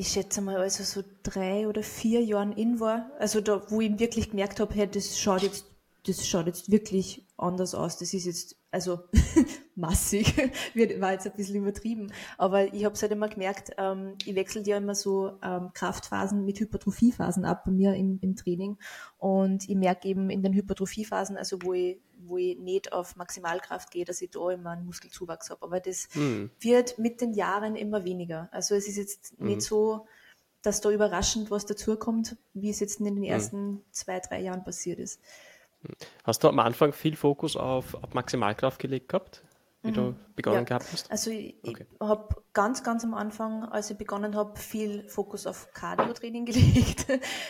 [0.00, 3.10] ich schätze mal, also so drei oder vier Jahren in war.
[3.18, 5.66] Also da, wo ich wirklich gemerkt habe, hey, das schaut jetzt,
[6.06, 7.98] das schaut jetzt wirklich anders aus.
[7.98, 9.00] Das ist jetzt, also
[9.74, 10.36] massig,
[11.00, 12.12] war jetzt ein bisschen übertrieben.
[12.38, 16.44] Aber ich habe es halt immer gemerkt, ähm, ich wechsle ja immer so ähm, Kraftphasen
[16.44, 18.78] mit Hypertrophiephasen ab bei mir im, im Training.
[19.18, 23.90] Und ich merke eben in den Hypertrophiephasen, also wo ich, wo ich nicht auf Maximalkraft
[23.90, 25.62] gehe, dass ich da immer einen Muskelzuwachs habe.
[25.62, 26.50] Aber das mhm.
[26.60, 28.48] wird mit den Jahren immer weniger.
[28.52, 29.48] Also es ist jetzt mhm.
[29.48, 30.06] nicht so,
[30.62, 33.24] dass da überraschend was dazukommt, wie es jetzt in den mhm.
[33.24, 33.80] ersten mhm.
[33.90, 35.20] zwei, drei Jahren passiert ist.
[36.24, 39.42] Hast du am Anfang viel Fokus auf, auf Maximalkraft gelegt gehabt?
[39.82, 39.94] wie mhm.
[39.94, 40.64] du begonnen ja.
[40.64, 41.10] gehabt hast?
[41.10, 41.86] Also ich, okay.
[42.00, 47.06] habe ganz, ganz am Anfang, als ich begonnen habe, viel Fokus auf Cardio-Training gelegt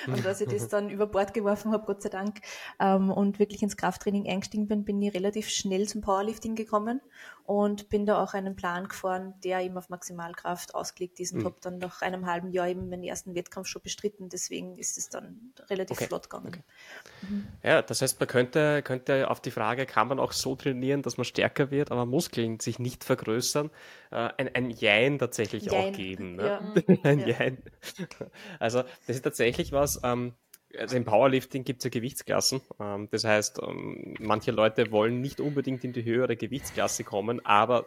[0.06, 2.40] und als ich das dann über Bord geworfen habe, Gott sei Dank,
[2.78, 7.00] ähm, und wirklich ins Krafttraining eingestiegen bin, bin ich relativ schnell zum Powerlifting gekommen
[7.44, 11.44] und bin da auch einen Plan gefahren, der eben auf Maximalkraft ausgelegt ist und mhm.
[11.46, 15.08] habe dann nach einem halben Jahr eben meinen ersten Wettkampf schon bestritten, deswegen ist es
[15.08, 16.06] dann relativ okay.
[16.06, 16.48] flott gegangen.
[16.48, 16.62] Okay.
[17.22, 17.48] Mhm.
[17.62, 21.16] Ja, das heißt, man könnte, könnte auf die Frage, kann man auch so trainieren, dass
[21.16, 23.70] man stärker wird, aber Muskeln sich nicht vergrößern,
[24.10, 25.74] äh, ein, ein Jein tatsächlich Jein.
[25.74, 26.36] auch geben.
[26.36, 26.44] Ne?
[26.86, 26.94] Ja.
[27.04, 27.26] ein ja.
[27.26, 27.58] Jein.
[28.58, 30.34] Also das ist tatsächlich was, ähm,
[30.78, 32.60] also im Powerlifting gibt es ja Gewichtsklassen.
[32.78, 37.86] Ähm, das heißt, ähm, manche Leute wollen nicht unbedingt in die höhere Gewichtsklasse kommen, aber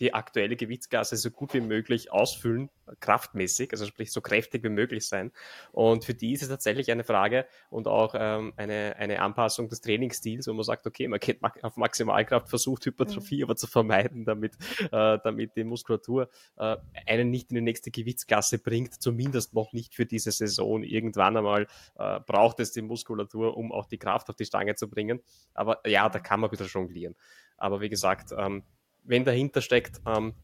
[0.00, 5.06] die aktuelle Gewichtsklasse so gut wie möglich ausfüllen, kraftmäßig, also sprich so kräftig wie möglich
[5.06, 5.32] sein.
[5.72, 9.80] Und für die ist es tatsächlich eine Frage und auch ähm, eine, eine Anpassung des
[9.80, 13.44] Trainingsstils, wo man sagt, okay, man geht auf Maximalkraft, versucht Hypertrophie mhm.
[13.44, 18.58] aber zu vermeiden, damit, äh, damit die Muskulatur äh, einen nicht in die nächste Gewichtsklasse
[18.58, 20.82] bringt, zumindest noch nicht für diese Saison.
[20.82, 21.66] Irgendwann einmal
[22.16, 25.20] äh, braucht es die Muskulatur, um auch die Kraft auf die Stange zu bringen.
[25.54, 27.14] Aber ja, da kann man ein bisschen jonglieren.
[27.56, 28.64] Aber wie gesagt, ähm,
[29.02, 30.34] wenn dahinter steckt, ähm,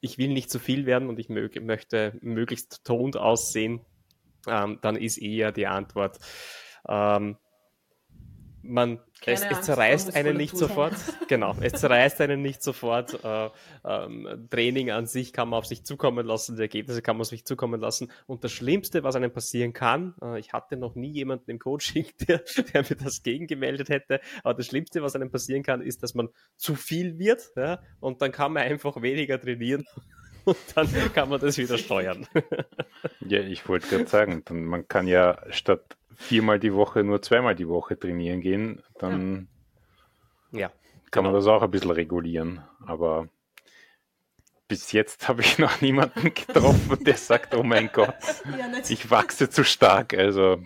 [0.00, 3.80] ich will nicht zu viel werden und ich mö möchte möglichst toned aussehen,
[4.48, 6.18] ähm, dann ist eher die Antwort,
[6.88, 7.36] ähm,
[8.62, 10.94] man, es, es, zerreißt einen nicht sofort.
[11.28, 13.22] genau, es zerreißt einen nicht sofort.
[13.24, 13.50] Äh,
[13.84, 17.28] ähm, Training an sich kann man auf sich zukommen lassen, die Ergebnisse kann man auf
[17.28, 18.10] sich zukommen lassen.
[18.26, 22.06] Und das Schlimmste, was einem passieren kann, äh, ich hatte noch nie jemanden im Coaching,
[22.28, 26.14] der, der mir das gegengemeldet hätte, aber das Schlimmste, was einem passieren kann, ist, dass
[26.14, 29.84] man zu viel wird ja, und dann kann man einfach weniger trainieren
[30.44, 32.26] und dann kann man das wieder steuern.
[33.20, 37.68] ja, ich wollte gerade sagen, man kann ja statt viermal die Woche nur zweimal die
[37.68, 39.48] Woche trainieren gehen, dann
[40.52, 40.68] ja.
[41.10, 41.30] kann genau.
[41.30, 42.62] man das auch ein bisschen regulieren.
[42.86, 43.28] Aber
[44.68, 48.14] bis jetzt habe ich noch niemanden getroffen, der sagt, oh mein Gott,
[48.56, 50.14] ja, ich wachse zu stark.
[50.14, 50.62] Also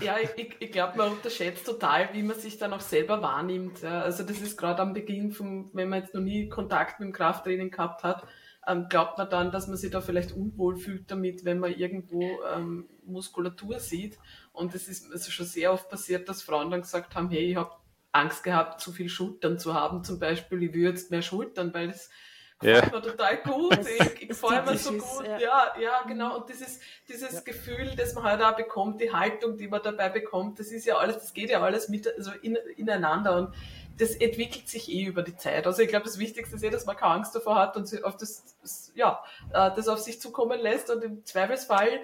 [0.00, 3.82] ja, ich, ich glaube, man unterschätzt total, wie man sich dann auch selber wahrnimmt.
[3.82, 4.00] Ja.
[4.00, 7.12] Also das ist gerade am Beginn, vom, wenn man jetzt noch nie Kontakt mit dem
[7.12, 8.26] Krafttraining gehabt hat,
[8.66, 12.22] ähm, glaubt man dann, dass man sich da vielleicht unwohl fühlt damit, wenn man irgendwo
[12.54, 14.18] ähm, Muskulatur sieht.
[14.52, 17.56] Und es ist also schon sehr oft passiert, dass Frauen dann gesagt haben, hey, ich
[17.56, 17.72] habe
[18.12, 21.90] Angst gehabt, zu viel Schultern zu haben, zum Beispiel, ich würde jetzt mehr Schultern, weil
[21.90, 22.10] es
[22.58, 22.98] gefällt ja.
[22.98, 25.38] mir total gut, ich, ich gefällt mir so gut, ja.
[25.38, 27.40] ja, ja, genau, und dieses, dieses ja.
[27.40, 30.96] Gefühl, das man halt auch bekommt, die Haltung, die man dabei bekommt, das ist ja
[30.96, 33.54] alles, das geht ja alles mit, also in, ineinander und
[33.96, 35.66] das entwickelt sich eh über die Zeit.
[35.66, 38.16] Also ich glaube, das Wichtigste ist eh, dass man keine Angst davor hat und auf
[38.16, 42.00] das, ja, äh, das auf sich zukommen lässt und im Zweifelsfall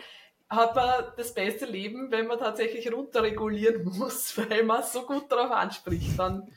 [0.49, 5.51] hat man das beste Leben, wenn man tatsächlich runterregulieren muss, weil man so gut darauf
[5.51, 6.19] anspricht.
[6.19, 6.49] Dann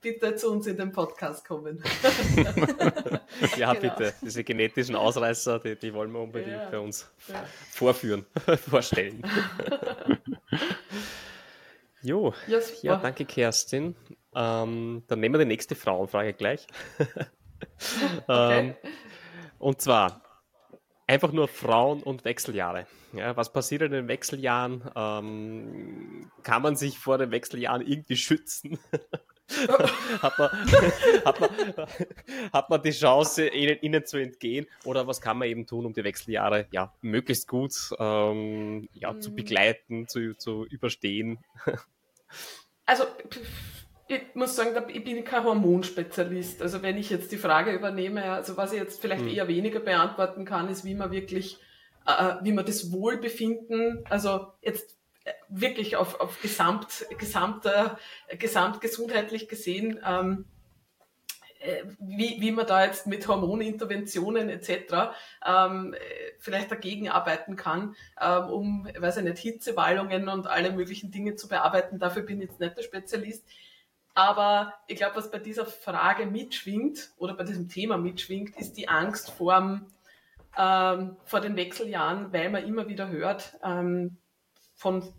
[0.00, 1.82] bitte zu uns in den Podcast kommen.
[3.56, 3.80] ja, genau.
[3.80, 4.14] bitte.
[4.22, 6.70] Diese genetischen Ausreißer, die, die wollen wir unbedingt ja.
[6.70, 7.44] bei uns ja.
[7.70, 8.26] vorführen,
[8.68, 9.22] vorstellen.
[12.02, 13.96] jo, ja, ja, danke Kerstin.
[14.34, 16.66] Ähm, dann nehmen wir die nächste Frauenfrage gleich.
[18.28, 18.28] okay.
[18.28, 18.74] ähm,
[19.58, 20.25] und zwar
[21.06, 22.86] einfach nur Frauen und Wechseljahre.
[23.12, 24.82] Ja, was passiert in den Wechseljahren?
[24.94, 28.78] Ähm, kann man sich vor den Wechseljahren irgendwie schützen?
[30.22, 30.50] hat, man,
[31.24, 31.50] hat, man,
[32.52, 34.66] hat man die Chance, ihnen, ihnen, zu entgehen?
[34.84, 39.34] Oder was kann man eben tun, um die Wechseljahre ja, möglichst gut ähm, ja, zu
[39.34, 41.38] begleiten, zu, zu überstehen?
[42.84, 43.04] Also
[44.08, 46.62] ich muss sagen, ich bin kein Hormonspezialist.
[46.62, 49.28] Also wenn ich jetzt die Frage übernehme, also was ich jetzt vielleicht hm.
[49.30, 51.58] eher weniger beantworten kann, ist, wie man wirklich,
[52.06, 57.98] äh, wie man das Wohlbefinden, also jetzt äh, wirklich auf, auf gesamt, gesamter,
[58.38, 60.44] gesamtgesundheitlich gesehen, ähm,
[61.58, 65.16] äh, wie, wie man da jetzt mit Hormoninterventionen etc.
[65.44, 65.96] Ähm,
[66.38, 71.48] vielleicht dagegen arbeiten kann, ähm, um, weiß ich nicht, Hitzewallungen und alle möglichen Dinge zu
[71.48, 71.98] bearbeiten.
[71.98, 73.44] Dafür bin ich jetzt nicht der Spezialist.
[74.16, 78.88] Aber ich glaube, was bei dieser Frage mitschwingt oder bei diesem Thema mitschwingt, ist die
[78.88, 79.82] Angst vor,
[80.56, 84.16] ähm, vor den Wechseljahren, weil man immer wieder hört ähm,
[84.74, 85.12] von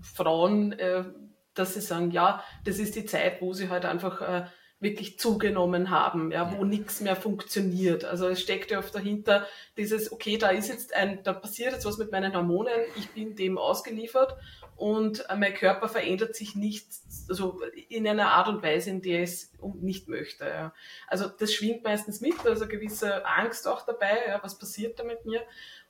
[0.00, 1.04] Frauen, äh,
[1.52, 4.46] dass sie sagen, ja, das ist die Zeit, wo sie halt einfach äh,
[4.80, 8.04] wirklich zugenommen haben, ja, wo nichts mehr funktioniert.
[8.04, 11.84] Also es steckt ja oft dahinter dieses, okay, da ist jetzt ein, da passiert jetzt
[11.84, 14.36] was mit meinen Hormonen, ich bin dem ausgeliefert
[14.76, 16.86] und mein Körper verändert sich nicht,
[17.28, 20.46] also in einer Art und Weise, in der es nicht möchte.
[20.46, 20.72] Ja.
[21.06, 25.26] Also das schwingt meistens mit, also gewisse Angst auch dabei, ja, was passiert da mit
[25.26, 25.42] mir.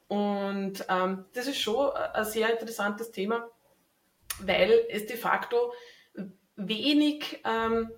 [0.09, 3.49] Und ähm, das ist schon ein sehr interessantes Thema,
[4.41, 5.73] weil es de facto
[6.57, 7.93] wenig, ähm,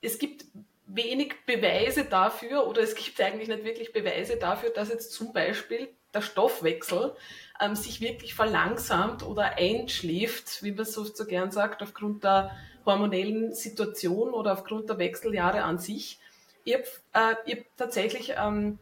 [0.00, 0.44] es gibt
[0.86, 5.88] wenig Beweise dafür oder es gibt eigentlich nicht wirklich Beweise dafür, dass jetzt zum Beispiel
[6.14, 7.14] der Stoffwechsel
[7.60, 13.52] ähm, sich wirklich verlangsamt oder einschläft, wie man so, so gern sagt, aufgrund der hormonellen
[13.52, 16.18] Situation oder aufgrund der Wechseljahre an sich.
[16.64, 18.78] Ich habe äh, hab tatsächlich ähm,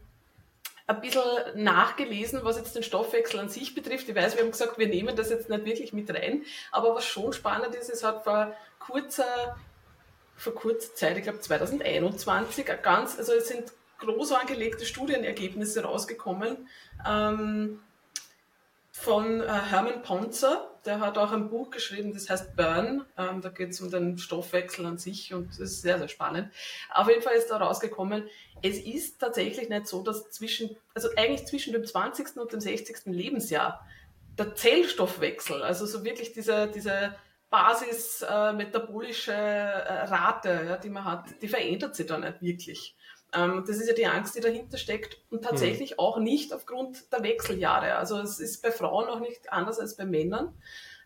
[0.87, 1.23] ein bisschen
[1.55, 4.09] nachgelesen, was jetzt den Stoffwechsel an sich betrifft.
[4.09, 7.05] Ich weiß, wir haben gesagt, wir nehmen das jetzt nicht wirklich mit rein, aber was
[7.05, 9.57] schon spannend ist, es hat vor kurzer,
[10.44, 16.68] vor kurzer Zeit, ich glaube 2021, ganz, also es sind groß angelegte Studienergebnisse rausgekommen
[17.09, 17.80] ähm,
[18.92, 20.70] von äh, Hermann Ponzer.
[20.85, 23.07] Der hat auch ein Buch geschrieben, das heißt Burn.
[23.16, 26.52] Ähm, da geht es um den Stoffwechsel an sich und das ist sehr, sehr spannend.
[26.92, 28.28] Auf jeden Fall ist da rausgekommen,
[28.62, 32.37] es ist tatsächlich nicht so, dass zwischen, also eigentlich zwischen dem 20.
[32.37, 33.07] und dem 60.
[33.07, 33.87] Lebensjahr
[34.37, 37.14] der Zellstoffwechsel, also so wirklich diese, diese
[37.55, 42.97] Basis äh, metabolische äh, Rate, ja, die man hat, die verändert sich da nicht wirklich.
[43.33, 45.99] Ähm, das ist ja die Angst, die dahinter steckt und tatsächlich mhm.
[46.01, 47.95] auch nicht aufgrund der Wechseljahre.
[47.95, 50.53] Also es ist bei Frauen auch nicht anders als bei Männern.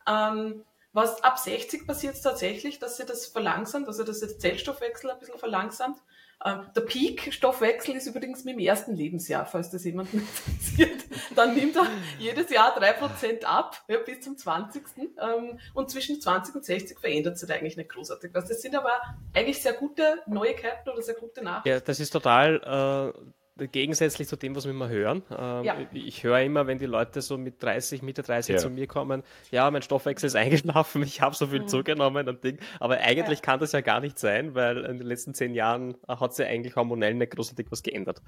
[0.09, 5.19] Ähm, was ab 60 passiert tatsächlich, dass sie das verlangsamt, also dass der Zellstoffwechsel ein
[5.19, 5.99] bisschen verlangsamt.
[6.45, 11.05] Ähm, der Peak-Stoffwechsel ist übrigens mit dem ersten Lebensjahr, falls das jemanden interessiert.
[11.35, 11.87] Dann nimmt er
[12.19, 14.83] jedes Jahr drei Prozent ab, ja, bis zum 20.
[14.99, 18.47] Ähm, und zwischen 20 und 60 verändert sich eigentlich nicht großartig was.
[18.47, 18.93] Das sind aber
[19.35, 21.69] eigentlich sehr gute Neuigkeiten oder sehr gute Nachrichten.
[21.69, 23.21] Ja, das ist total äh,
[23.67, 25.23] gegensätzlich zu dem, was wir immer hören.
[25.37, 25.77] Ähm, ja.
[25.93, 28.59] Ich höre immer, wenn die Leute so mit 30, Mitte 30 ja.
[28.59, 31.69] zu mir kommen, ja, mein Stoffwechsel ist eingeschlafen, ich habe so viel mhm.
[31.69, 32.59] zugenommen und Ding.
[32.81, 33.45] Aber eigentlich ja.
[33.45, 36.77] kann das ja gar nicht sein, weil in den letzten zehn Jahren hat sich eigentlich
[36.77, 38.23] hormonell nicht großartig was geändert.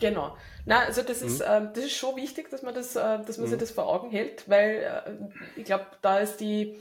[0.00, 0.36] Genau.
[0.66, 1.66] Na, also das ist, mhm.
[1.66, 3.50] äh, das ist schon wichtig, dass man das, äh, dass man mhm.
[3.50, 6.78] sich das vor Augen hält, weil äh, ich glaube, da ist die ähm,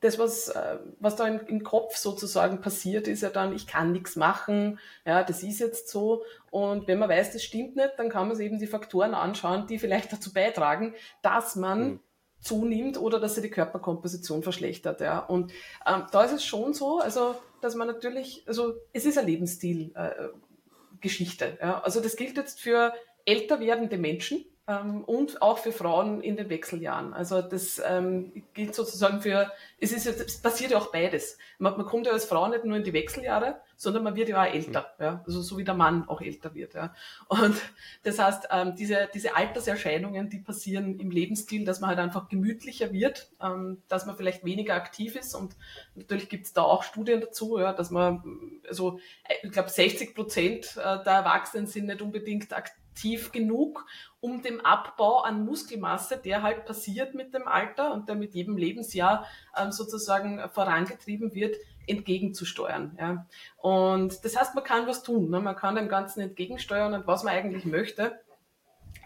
[0.00, 4.16] das, was, äh, was da im, Kopf sozusagen passiert, ist ja dann, ich kann nichts
[4.16, 6.24] machen, ja, das ist jetzt so.
[6.50, 9.66] Und wenn man weiß, das stimmt nicht, dann kann man sich eben die Faktoren anschauen,
[9.66, 12.00] die vielleicht dazu beitragen, dass man mhm.
[12.40, 15.00] zunimmt oder dass sich die Körperkomposition verschlechtert.
[15.00, 15.20] Ja.
[15.20, 15.52] Und
[15.86, 21.44] ähm, da ist es schon so, also dass man natürlich, also es ist eine Lebensstilgeschichte.
[21.44, 21.80] Äh, ja.
[21.80, 22.92] Also das gilt jetzt für
[23.24, 27.12] älter werdende Menschen, ähm, und auch für Frauen in den Wechseljahren.
[27.12, 31.36] Also das ähm, gilt sozusagen für, es ist es passiert ja auch beides.
[31.58, 34.42] Man, man, kommt ja als Frau nicht nur in die Wechseljahre, sondern man wird ja
[34.42, 35.22] auch älter, ja?
[35.26, 36.74] also so wie der Mann auch älter wird.
[36.74, 36.94] Ja?
[37.28, 37.56] Und
[38.04, 42.90] das heißt, ähm, diese, diese Alterserscheinungen, die passieren im Lebensstil, dass man halt einfach gemütlicher
[42.90, 45.56] wird, ähm, dass man vielleicht weniger aktiv ist und
[45.94, 48.22] natürlich gibt es da auch Studien dazu, ja, dass man,
[48.66, 48.98] also
[49.42, 53.84] ich glaube 60 Prozent äh, der Erwachsenen sind nicht unbedingt aktiv tief genug,
[54.20, 58.56] um dem Abbau an Muskelmasse, der halt passiert mit dem Alter und der mit jedem
[58.56, 59.26] Lebensjahr
[59.56, 62.96] ähm, sozusagen vorangetrieben wird, entgegenzusteuern.
[62.98, 63.26] Ja.
[63.56, 65.30] Und das heißt, man kann was tun.
[65.30, 65.40] Ne?
[65.40, 68.20] Man kann dem Ganzen entgegensteuern und was man eigentlich möchte.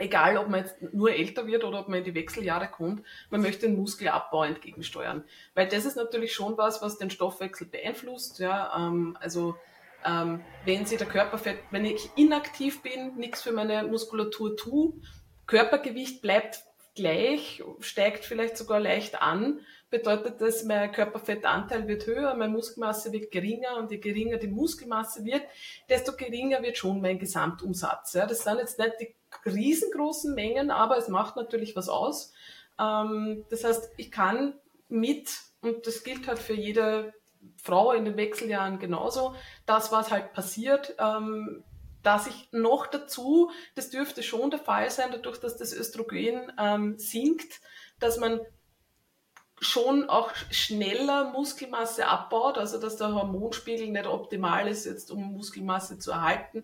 [0.00, 3.40] Egal, ob man jetzt nur älter wird oder ob man in die Wechseljahre kommt, man
[3.40, 5.24] möchte den Muskelabbau entgegensteuern.
[5.54, 8.38] Weil das ist natürlich schon was, was den Stoffwechsel beeinflusst.
[8.38, 8.76] Ja.
[8.76, 9.56] Ähm, also
[10.04, 14.94] ähm, wenn sie der Körperfett, wenn ich inaktiv bin, nichts für meine Muskulatur tue,
[15.46, 16.62] Körpergewicht bleibt
[16.94, 23.30] gleich, steigt vielleicht sogar leicht an, bedeutet das, mein Körperfettanteil wird höher, meine Muskelmasse wird
[23.30, 25.42] geringer und je geringer die Muskelmasse wird,
[25.88, 28.14] desto geringer wird schon mein Gesamtumsatz.
[28.14, 29.14] Ja, das sind jetzt nicht die
[29.48, 32.32] riesengroßen Mengen, aber es macht natürlich was aus.
[32.78, 34.54] Ähm, das heißt, ich kann
[34.88, 35.30] mit,
[35.62, 37.14] und das gilt halt für jede
[37.56, 39.34] Frau in den Wechseljahren genauso.
[39.66, 41.64] Das, was halt passiert, ähm,
[42.02, 46.98] dass ich noch dazu, das dürfte schon der Fall sein, dadurch, dass das Östrogen ähm,
[46.98, 47.60] sinkt,
[47.98, 48.40] dass man
[49.60, 55.98] schon auch schneller Muskelmasse abbaut, also dass der Hormonspiegel nicht optimal ist, jetzt um Muskelmasse
[55.98, 56.62] zu erhalten,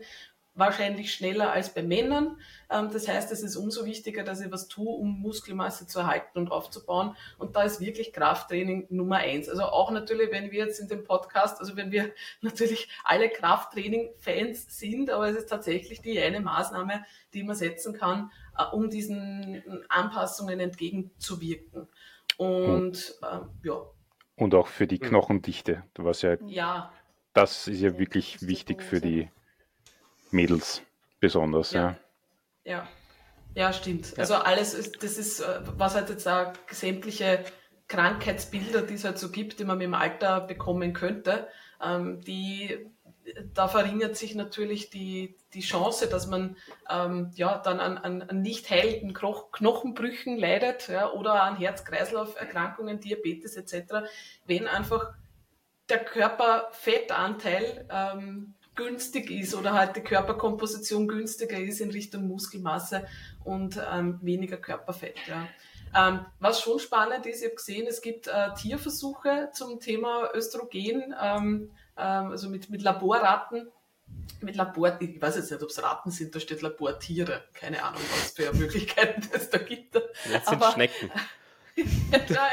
[0.55, 2.39] wahrscheinlich schneller als bei Männern.
[2.71, 6.39] Ähm, das heißt, es ist umso wichtiger, dass ich was tue, um Muskelmasse zu erhalten
[6.39, 7.17] und aufzubauen.
[7.39, 9.49] Und da ist wirklich Krafttraining Nummer eins.
[9.49, 14.79] Also auch natürlich, wenn wir jetzt in dem Podcast, also wenn wir natürlich alle Krafttraining-Fans
[14.79, 19.85] sind, aber es ist tatsächlich die eine Maßnahme, die man setzen kann, äh, um diesen
[19.89, 21.89] Anpassungen entgegenzuwirken.
[22.37, 23.83] Und äh, ja.
[24.37, 26.93] Und auch für die Knochendichte, was ja, ja.
[27.35, 29.29] das ist ja wirklich wichtig für die
[30.35, 30.83] Mädels
[31.21, 31.97] besonders, ja.
[32.65, 32.89] Ja, ja,
[33.55, 34.11] ja stimmt.
[34.13, 34.19] Ja.
[34.19, 37.45] Also alles ist, das ist, äh, was halt jetzt auch sämtliche
[37.89, 41.49] Krankheitsbilder, die es halt so gibt, die man mit dem Alter bekommen könnte,
[41.83, 42.91] ähm, die
[43.55, 46.57] da verringert sich natürlich die, die Chance, dass man
[46.91, 53.57] ähm, ja, dann an, an, an nicht heilenden Knochenbrüchen leidet ja, oder an Herz-Kreislauf-Erkrankungen, Diabetes
[53.57, 54.07] etc.,
[54.47, 55.15] wenn einfach
[55.89, 63.07] der Körperfettanteil ähm, günstig ist oder halt die Körperkomposition günstiger ist in Richtung Muskelmasse
[63.45, 65.17] und ähm, weniger Körperfett.
[65.29, 65.49] Ja.
[65.97, 71.15] Ähm, was schon spannend ist, ich habe gesehen, es gibt äh, Tierversuche zum Thema Östrogen,
[71.23, 73.69] ähm, ähm, also mit, mit Laborratten,
[74.41, 78.01] mit Labor, ich weiß jetzt nicht, ob es Ratten sind, da steht Labortiere, keine Ahnung,
[78.11, 79.95] was für Möglichkeiten es da gibt.
[79.95, 81.11] Das sind Aber, Schnecken.
[81.77, 82.51] Ja,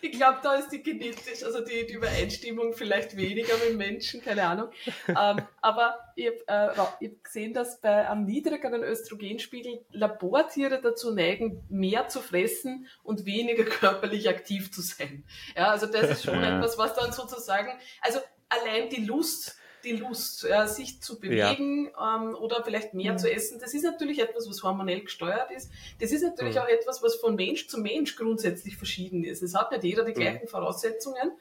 [0.00, 4.44] ich glaube, da ist die genetisch, also die, die, Übereinstimmung vielleicht weniger mit Menschen, keine
[4.44, 4.68] Ahnung.
[5.08, 11.62] Ähm, aber ich habe äh, hab gesehen, dass bei einem niedrigeren Östrogenspiegel Labortiere dazu neigen,
[11.68, 15.24] mehr zu fressen und weniger körperlich aktiv zu sein.
[15.56, 16.56] Ja, also das ist schon ja.
[16.56, 18.18] etwas, was dann sozusagen, also
[18.48, 22.16] allein die Lust die Lust, ja, sich zu bewegen ja.
[22.16, 23.18] ähm, oder vielleicht mehr mhm.
[23.18, 23.58] zu essen.
[23.58, 25.70] Das ist natürlich etwas, was hormonell gesteuert ist.
[26.00, 26.62] Das ist natürlich mhm.
[26.62, 29.42] auch etwas, was von Mensch zu Mensch grundsätzlich verschieden ist.
[29.42, 30.20] Es hat nicht jeder die mhm.
[30.20, 31.32] gleichen Voraussetzungen.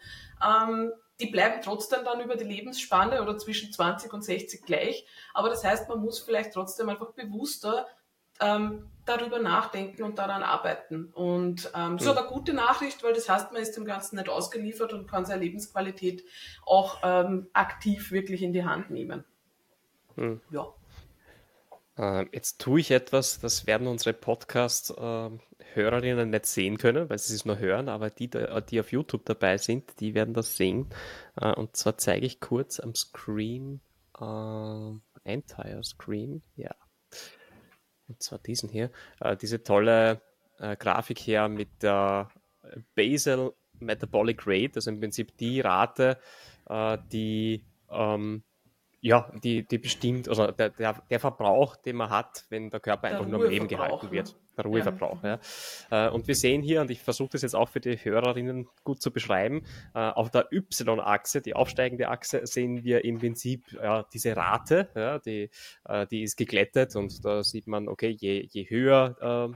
[0.43, 5.05] Ähm, die bleiben trotzdem dann über die Lebensspanne oder zwischen 20 und 60 gleich.
[5.33, 7.87] Aber das heißt, man muss vielleicht trotzdem einfach bewusster
[8.41, 11.05] ähm, darüber nachdenken und daran arbeiten.
[11.13, 14.15] Und ähm, das ist aber eine gute Nachricht, weil das heißt, man ist dem Ganzen
[14.17, 16.23] nicht ausgeliefert und kann seine Lebensqualität
[16.65, 19.25] auch ähm, aktiv wirklich in die Hand nehmen.
[20.15, 20.39] Hm.
[20.51, 20.67] Ja.
[21.97, 27.43] Äh, jetzt tue ich etwas, das werden unsere Podcast-Hörerinnen nicht sehen können, weil sie es
[27.45, 30.87] nur hören, aber die, die auf YouTube dabei sind, die werden das sehen.
[31.39, 33.81] Äh, und zwar zeige ich kurz am Screen,
[34.19, 34.91] äh,
[35.23, 36.73] Entire Screen, ja,
[38.11, 40.21] und zwar diesen hier, äh, diese tolle
[40.59, 42.29] äh, Grafik her mit der
[42.95, 46.17] Basal Metabolic Rate, also im Prinzip die Rate,
[46.69, 48.43] äh, die ähm,
[49.03, 53.09] ja, die, die bestimmt, also der, der, der Verbrauch, den man hat, wenn der Körper
[53.09, 54.35] der einfach nur am Leben gehalten wird.
[54.57, 55.39] Der Ruheverbrauch, ja.
[55.89, 56.07] ja.
[56.07, 59.01] Äh, und wir sehen hier, und ich versuche das jetzt auch für die Hörerinnen gut
[59.01, 64.35] zu beschreiben, äh, auf der Y-Achse, die aufsteigende Achse, sehen wir im Prinzip ja, diese
[64.35, 65.49] Rate, ja, die,
[65.85, 69.51] äh, die ist geglättet und da sieht man, okay, je, je höher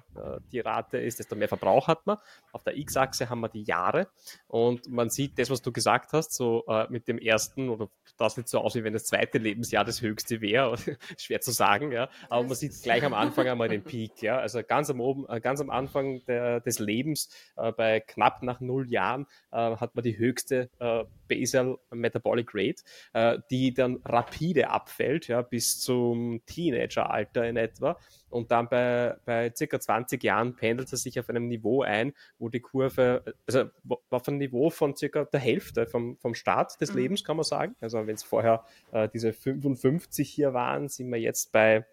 [0.51, 2.17] die Rate ist, desto mehr Verbrauch hat man.
[2.51, 4.07] Auf der X-Achse haben wir die Jahre
[4.47, 8.47] und man sieht das, was du gesagt hast, so mit dem ersten, oder das sieht
[8.47, 10.75] so aus, wie wenn das zweite Lebensjahr das höchste wäre,
[11.17, 14.61] schwer zu sagen, ja, aber man sieht gleich am Anfang einmal den Peak, ja, also
[14.63, 18.59] ganz ganz am, oben, äh, ganz am Anfang der, des Lebens, äh, bei knapp nach
[18.59, 22.83] null Jahren, äh, hat man die höchste äh, Basal Metabolic Rate,
[23.13, 27.97] äh, die dann rapide abfällt, ja, bis zum Teenageralter in etwa.
[28.29, 32.49] Und dann bei, bei circa 20 Jahren pendelt es sich auf einem Niveau ein, wo
[32.49, 33.69] die Kurve, also
[34.09, 36.99] auf einem Niveau von circa der Hälfte vom, vom Start des mhm.
[36.99, 37.75] Lebens, kann man sagen.
[37.81, 41.85] Also wenn es vorher äh, diese 55 hier waren, sind wir jetzt bei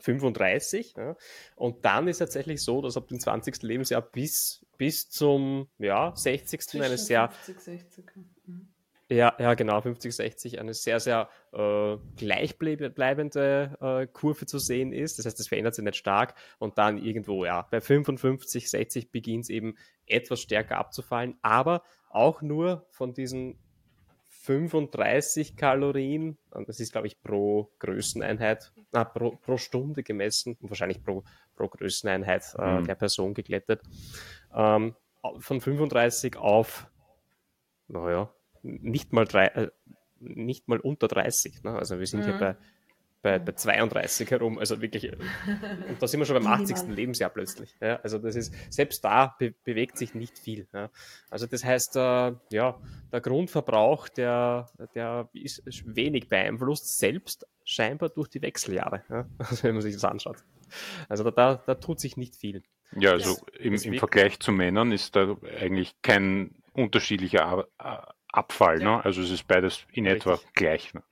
[0.00, 0.94] 35.
[0.96, 1.16] Ja.
[1.56, 3.62] Und dann ist tatsächlich so, dass ab dem 20.
[3.62, 6.60] Lebensjahr bis, bis zum ja, 60.
[6.60, 7.30] Zwischen eine sehr.
[7.30, 8.04] 50, 60.
[8.46, 8.68] Mhm.
[9.10, 15.18] Ja, ja, genau, 50, 60, eine sehr, sehr äh, gleichbleibende äh, Kurve zu sehen ist.
[15.18, 19.44] Das heißt, es verändert sich nicht stark und dann irgendwo, ja, bei 55, 60 beginnt
[19.44, 19.76] es eben
[20.06, 23.58] etwas stärker abzufallen, aber auch nur von diesen
[24.44, 26.36] 35 Kalorien,
[26.66, 31.24] das ist, glaube ich, pro Größeneinheit, na, pro, pro Stunde gemessen und wahrscheinlich pro,
[31.56, 32.84] pro Größeneinheit äh, mhm.
[32.84, 33.80] der Person geglättet,
[34.54, 34.94] ähm,
[35.38, 36.90] von 35 auf,
[37.88, 39.70] naja, nicht mal, drei, äh,
[40.18, 41.62] nicht mal unter 30.
[41.62, 41.74] Ne?
[41.78, 42.24] Also wir sind mhm.
[42.24, 42.56] hier bei
[43.24, 44.58] bei, bei 32 herum.
[44.58, 46.94] Also wirklich, und da sind wir schon beim 80.
[46.94, 47.74] Lebensjahr plötzlich.
[47.80, 50.68] Ja, also das ist, selbst da be bewegt sich nicht viel.
[50.74, 50.90] Ja.
[51.30, 52.78] Also das heißt, äh, ja,
[53.10, 59.74] der Grundverbrauch, der, der ist wenig beeinflusst, selbst scheinbar durch die Wechseljahre, ja, also wenn
[59.74, 60.36] man sich das anschaut.
[61.08, 62.62] Also da, da, da tut sich nicht viel.
[62.96, 67.66] Ja, also im, im Vergleich zu Männern ist da eigentlich kein unterschiedlicher
[68.28, 68.82] Abfall.
[68.82, 68.98] Ja.
[68.98, 69.04] Ne?
[69.04, 70.26] Also es ist beides in Richtig.
[70.26, 70.92] etwa gleich.
[70.92, 71.02] Ne?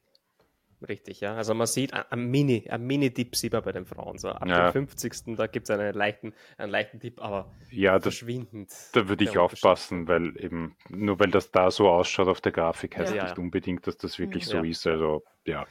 [0.88, 1.34] Richtig, ja.
[1.34, 4.18] Also man sieht ein Mini, ein Mini-Dip sieht man bei den Frauen.
[4.18, 4.70] So ab ja.
[4.70, 5.36] dem 50.
[5.36, 8.70] da gibt es einen leichten, einen leichten Dip, aber ja, verschwindend.
[8.92, 12.96] Da würde ich aufpassen, weil eben, nur weil das da so ausschaut auf der Grafik,
[12.96, 13.24] heißt ja.
[13.24, 14.64] nicht unbedingt, dass das wirklich so ja.
[14.64, 14.86] ist.
[14.86, 15.66] Also ja.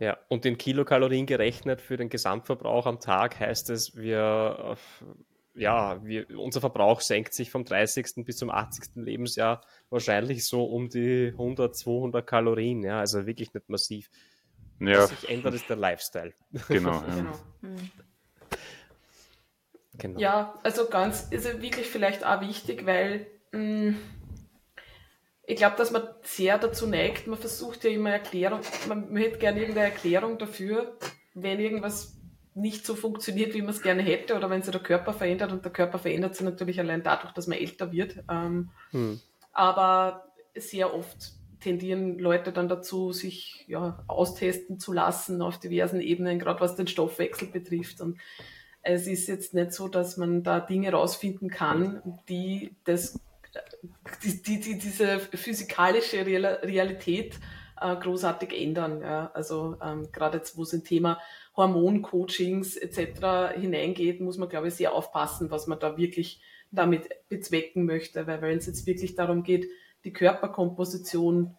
[0.00, 4.76] Ja, und in Kilokalorien gerechnet für den Gesamtverbrauch am Tag heißt es, wir
[5.54, 8.24] ja, wir, unser Verbrauch senkt sich vom 30.
[8.24, 8.96] bis zum 80.
[8.96, 12.82] Lebensjahr wahrscheinlich so um die 100, 200 Kalorien.
[12.82, 14.10] Ja, also wirklich nicht massiv.
[14.80, 14.98] Ja.
[14.98, 16.34] Was sich ändert, ist der Lifestyle.
[16.68, 16.92] Genau.
[16.92, 17.14] Ja.
[17.14, 17.32] genau.
[17.60, 17.90] Mhm.
[19.96, 20.20] genau.
[20.20, 23.96] Ja, also ganz, ist also wirklich vielleicht auch wichtig, weil mh, mm,
[25.46, 29.38] ich glaube, dass man sehr dazu neigt, man versucht ja immer Erklärung, man, man hätte
[29.38, 30.96] gerne irgendeine Erklärung dafür,
[31.34, 32.16] wenn irgendwas
[32.54, 35.64] nicht so funktioniert, wie man es gerne hätte, oder wenn sich der Körper verändert und
[35.64, 38.22] der Körper verändert sich natürlich allein dadurch, dass man älter wird.
[38.30, 39.20] Ähm, hm.
[39.52, 46.38] Aber sehr oft tendieren Leute dann dazu, sich ja, austesten zu lassen auf diversen Ebenen,
[46.38, 48.00] gerade was den Stoffwechsel betrifft.
[48.00, 48.18] Und
[48.82, 53.18] es ist jetzt nicht so, dass man da Dinge rausfinden kann, die das,
[54.22, 57.40] die, die, die diese physikalische Realität
[57.80, 59.00] äh, großartig ändern.
[59.00, 59.30] Ja.
[59.32, 61.18] Also ähm, gerade jetzt, wo es ein Thema
[61.56, 63.56] Hormoncoachings etc.
[63.56, 68.26] hineingeht, muss man, glaube ich, sehr aufpassen, was man da wirklich damit bezwecken möchte.
[68.26, 69.68] Weil wenn es jetzt wirklich darum geht,
[70.04, 71.56] die Körperkomposition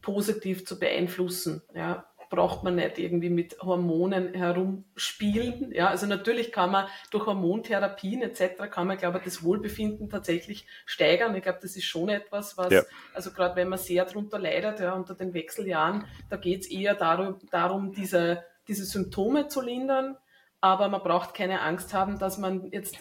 [0.00, 5.72] positiv zu beeinflussen, ja, braucht man nicht irgendwie mit Hormonen herumspielen.
[5.72, 8.70] Ja, also natürlich kann man durch Hormontherapien etc.
[8.70, 11.34] kann man, glaube ich, das Wohlbefinden tatsächlich steigern.
[11.34, 12.82] Ich glaube, das ist schon etwas, was, ja.
[13.12, 16.94] also gerade wenn man sehr darunter leidet, ja, unter den Wechseljahren, da geht es eher
[16.94, 20.16] darum, darum diese, diese Symptome zu lindern.
[20.60, 22.98] Aber man braucht keine Angst haben, dass man jetzt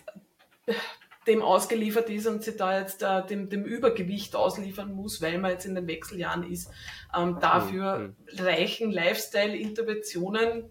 [1.28, 5.52] dem ausgeliefert ist und sich da jetzt äh, dem, dem Übergewicht ausliefern muss, weil man
[5.52, 6.72] jetzt in den Wechseljahren ist.
[7.16, 8.16] Ähm, dafür mhm.
[8.38, 10.70] reichen Lifestyle-Interventionen,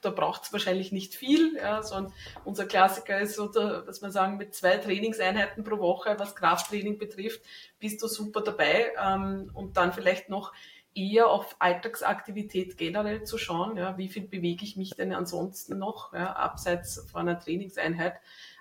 [0.00, 1.56] da braucht es wahrscheinlich nicht viel.
[1.56, 2.10] Ja, so
[2.44, 7.40] unser Klassiker ist so, dass man sagen, mit zwei Trainingseinheiten pro Woche, was Krafttraining betrifft,
[7.78, 8.92] bist du super dabei.
[9.00, 10.52] Ähm, und dann vielleicht noch
[10.94, 13.76] eher auf Alltagsaktivität generell zu schauen.
[13.76, 18.14] Ja, wie viel bewege ich mich denn ansonsten noch, ja, abseits von einer Trainingseinheit?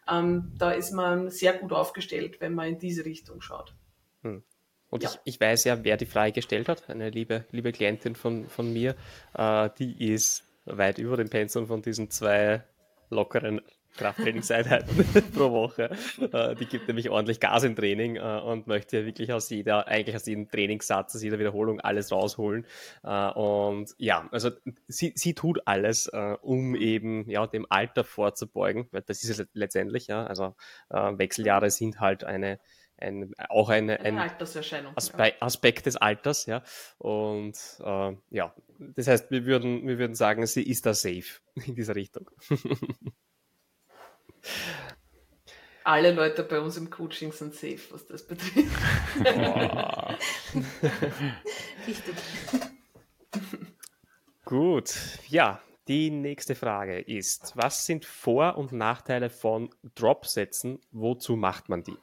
[0.09, 3.73] Ähm, da ist man sehr gut aufgestellt, wenn man in diese Richtung schaut.
[4.21, 4.43] Hm.
[4.89, 5.09] Und ja.
[5.09, 6.89] ich, ich weiß ja, wer die Frage gestellt hat.
[6.89, 8.95] Eine liebe, liebe Klientin von, von mir,
[9.33, 12.63] äh, die ist weit über dem Pensum von diesen zwei
[13.09, 13.61] lockeren
[13.97, 15.89] Krafttrainingseinheiten pro Woche.
[16.31, 20.15] Äh, die gibt nämlich ordentlich Gas im Training äh, und möchte wirklich aus jeder, eigentlich
[20.15, 22.65] aus jedem Trainingssatz, aus jeder Wiederholung alles rausholen.
[23.03, 24.51] Äh, und ja, also
[24.87, 26.09] sie, sie tut alles,
[26.41, 30.25] um eben ja dem Alter vorzubeugen, weil das ist es letztendlich, ja.
[30.25, 30.55] Also
[30.89, 32.59] Wechseljahre sind halt eine
[32.97, 35.31] ein, auch eine, ein Aspe ja.
[35.39, 36.63] Aspekt des Alters, ja.
[36.97, 41.75] Und äh, ja, das heißt, wir würden, wir würden sagen, sie ist da safe in
[41.75, 42.29] dieser Richtung.
[45.83, 48.55] Alle Leute bei uns im Coaching sind safe, was das betrifft.
[51.87, 52.15] Richtig.
[54.43, 54.93] Gut,
[55.29, 60.81] ja, die nächste Frage ist, was sind Vor- und Nachteile von Drop-Sätzen?
[60.91, 61.97] Wozu macht man die?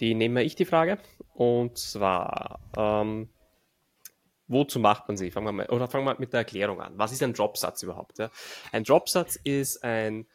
[0.00, 0.98] Die nehme ich die Frage.
[1.34, 3.28] Und zwar, ähm,
[4.48, 5.30] wozu macht man sie?
[5.30, 6.94] Fangen wir mal, oder fangen wir mit der Erklärung an.
[6.96, 8.18] Was ist ein Dropsatz überhaupt?
[8.18, 8.30] Ja?
[8.72, 10.26] Ein Dropsatz ist ein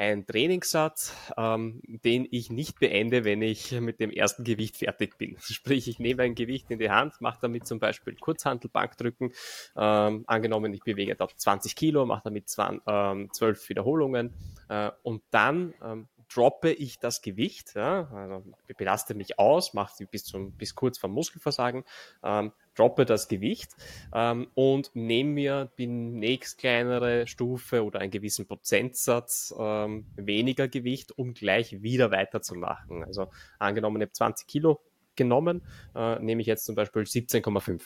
[0.00, 5.36] ein Trainingssatz, ähm, den ich nicht beende, wenn ich mit dem ersten Gewicht fertig bin.
[5.40, 9.34] Sprich, ich nehme ein Gewicht in die Hand, mache damit zum Beispiel Kurzhantelbankdrücken.
[9.76, 14.32] Ähm, angenommen, ich bewege dort 20 Kilo, mache damit 20, ähm, 12 Wiederholungen
[14.70, 18.44] äh, und dann ähm, droppe ich das Gewicht, ja, also
[18.78, 21.84] belaste mich aus, mache bis, zum, bis kurz vor Muskelversagen,
[22.22, 23.72] ähm, droppe das Gewicht
[24.14, 31.16] ähm, und nehme mir die nächst kleinere Stufe oder einen gewissen Prozentsatz ähm, weniger Gewicht,
[31.16, 33.04] um gleich wieder weiterzumachen.
[33.04, 34.80] Also angenommen, ich habe 20 Kilo
[35.16, 35.62] genommen,
[35.94, 37.82] äh, nehme ich jetzt zum Beispiel 17,5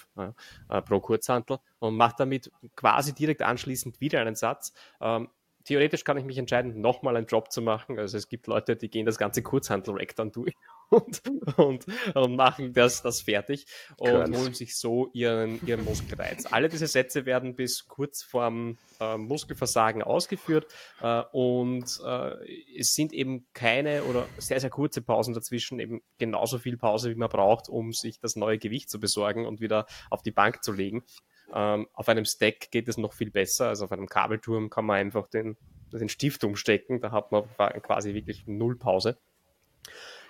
[0.68, 4.72] äh, pro Kurzhantel und mache damit quasi direkt anschließend wieder einen Satz.
[5.00, 5.28] Ähm,
[5.64, 7.98] theoretisch kann ich mich entscheiden, nochmal einen Job zu machen.
[7.98, 10.54] Also es gibt Leute, die gehen das ganze Kurzhandel-Rack dann durch
[10.94, 11.22] und,
[11.56, 13.66] und, und, machen das, das fertig
[13.96, 14.36] und Könnt.
[14.36, 16.46] holen sich so ihren, ihren Muskelreiz.
[16.46, 20.66] Alle diese Sätze werden bis kurz vorm äh, Muskelversagen ausgeführt
[21.00, 26.58] äh, und äh, es sind eben keine oder sehr, sehr kurze Pausen dazwischen, eben genauso
[26.58, 30.22] viel Pause, wie man braucht, um sich das neue Gewicht zu besorgen und wieder auf
[30.22, 31.04] die Bank zu legen.
[31.52, 33.68] Ähm, auf einem Stack geht es noch viel besser.
[33.68, 35.56] Also auf einem Kabelturm kann man einfach den,
[35.92, 37.00] den Stift umstecken.
[37.00, 37.44] Da hat man
[37.82, 39.18] quasi wirklich null Pause.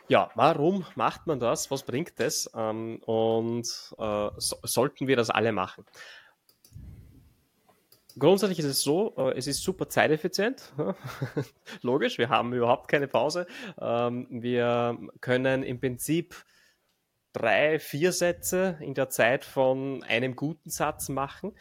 [0.09, 1.71] Ja, warum macht man das?
[1.71, 2.51] Was bringt das?
[2.55, 3.67] Ähm, und
[3.99, 5.85] äh, so, sollten wir das alle machen?
[8.19, 10.73] Grundsätzlich ist es so, äh, es ist super zeiteffizient.
[11.83, 13.47] Logisch, wir haben überhaupt keine Pause.
[13.81, 16.37] Ähm, wir können im Prinzip
[17.33, 21.53] drei, vier Sätze in der Zeit von einem guten Satz machen.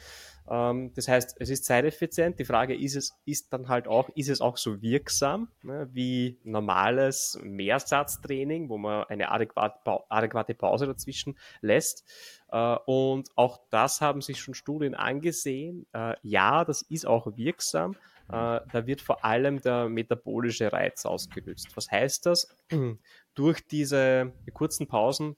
[0.49, 2.39] Ähm, das heißt, es ist zeiteffizient.
[2.39, 6.39] Die Frage ist es, ist dann halt auch, ist es auch so wirksam ne, wie
[6.43, 12.03] normales Mehrsatztraining, wo man eine adäquate, Pause dazwischen lässt.
[12.51, 15.85] Äh, und auch das haben sich schon Studien angesehen.
[15.93, 17.95] Äh, ja, das ist auch wirksam,
[18.29, 21.69] äh, da wird vor allem der metabolische Reiz ausgelöst.
[21.75, 22.55] Was heißt das?
[23.35, 25.35] Durch diese kurzen Pausen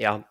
[0.00, 0.24] ja,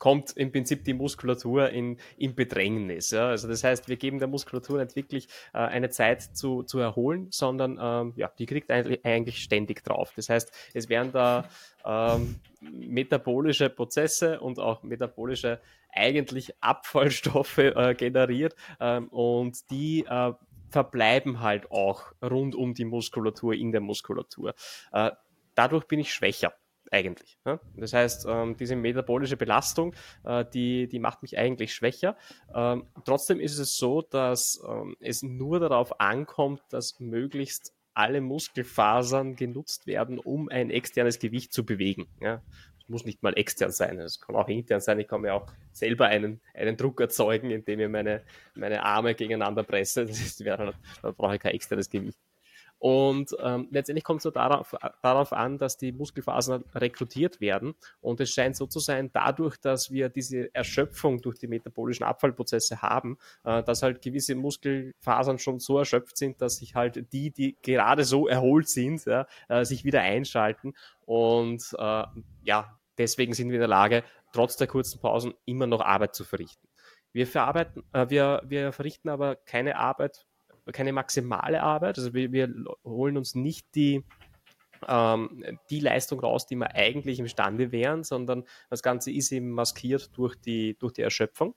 [0.00, 3.10] kommt im Prinzip die Muskulatur in, in Bedrängnis.
[3.12, 3.28] Ja?
[3.28, 7.28] Also das heißt, wir geben der Muskulatur nicht wirklich äh, eine Zeit zu, zu erholen,
[7.30, 10.12] sondern ähm, ja, die kriegt eigentlich, eigentlich ständig drauf.
[10.16, 11.48] Das heißt, es werden da
[11.84, 15.60] ähm, metabolische Prozesse und auch metabolische
[15.92, 20.32] eigentlich Abfallstoffe äh, generiert ähm, und die äh,
[20.70, 24.54] verbleiben halt auch rund um die Muskulatur in der Muskulatur.
[24.92, 25.10] Äh,
[25.54, 26.54] dadurch bin ich schwächer
[26.90, 27.38] eigentlich.
[27.46, 27.60] Ja?
[27.76, 32.16] Das heißt, ähm, diese metabolische Belastung, äh, die, die macht mich eigentlich schwächer.
[32.54, 39.36] Ähm, trotzdem ist es so, dass ähm, es nur darauf ankommt, dass möglichst alle Muskelfasern
[39.36, 42.08] genutzt werden, um ein externes Gewicht zu bewegen.
[42.20, 42.42] Ja?
[42.86, 44.98] Muss nicht mal extern sein, es kann auch intern sein.
[44.98, 48.22] Ich kann mir auch selber einen, einen Druck erzeugen, indem ich meine,
[48.56, 50.06] meine Arme gegeneinander presse.
[50.06, 50.72] Das ist, da
[51.02, 52.18] brauche ich kein externes Gewicht.
[52.80, 57.74] Und ähm, letztendlich kommt es so darauf, darauf an, dass die Muskelfasern rekrutiert werden.
[58.00, 62.80] Und es scheint so zu sein, dadurch, dass wir diese Erschöpfung durch die metabolischen Abfallprozesse
[62.80, 67.58] haben, äh, dass halt gewisse Muskelfasern schon so erschöpft sind, dass sich halt die, die
[67.60, 70.72] gerade so erholt sind, ja, äh, sich wieder einschalten.
[71.04, 72.04] Und äh,
[72.44, 76.24] ja, deswegen sind wir in der Lage, trotz der kurzen Pausen immer noch Arbeit zu
[76.24, 76.66] verrichten.
[77.12, 80.26] Wir verarbeiten, äh, wir, wir verrichten aber keine Arbeit
[80.72, 81.98] keine maximale Arbeit.
[81.98, 82.52] Also wir, wir
[82.84, 84.04] holen uns nicht die,
[84.88, 90.10] ähm, die Leistung raus, die wir eigentlich imstande wären, sondern das Ganze ist eben maskiert
[90.16, 91.54] durch die, durch die Erschöpfung.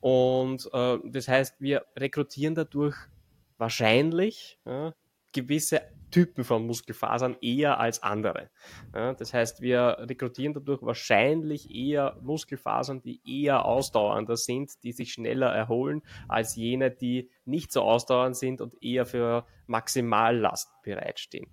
[0.00, 2.96] Und äh, das heißt, wir rekrutieren dadurch
[3.58, 4.94] wahrscheinlich ja,
[5.32, 5.82] gewisse
[6.16, 8.48] Typen von Muskelfasern eher als andere.
[8.94, 15.12] Ja, das heißt, wir rekrutieren dadurch wahrscheinlich eher Muskelfasern, die eher ausdauernder sind, die sich
[15.12, 21.48] schneller erholen, als jene, die nicht so ausdauernd sind und eher für Maximallast bereitstehen.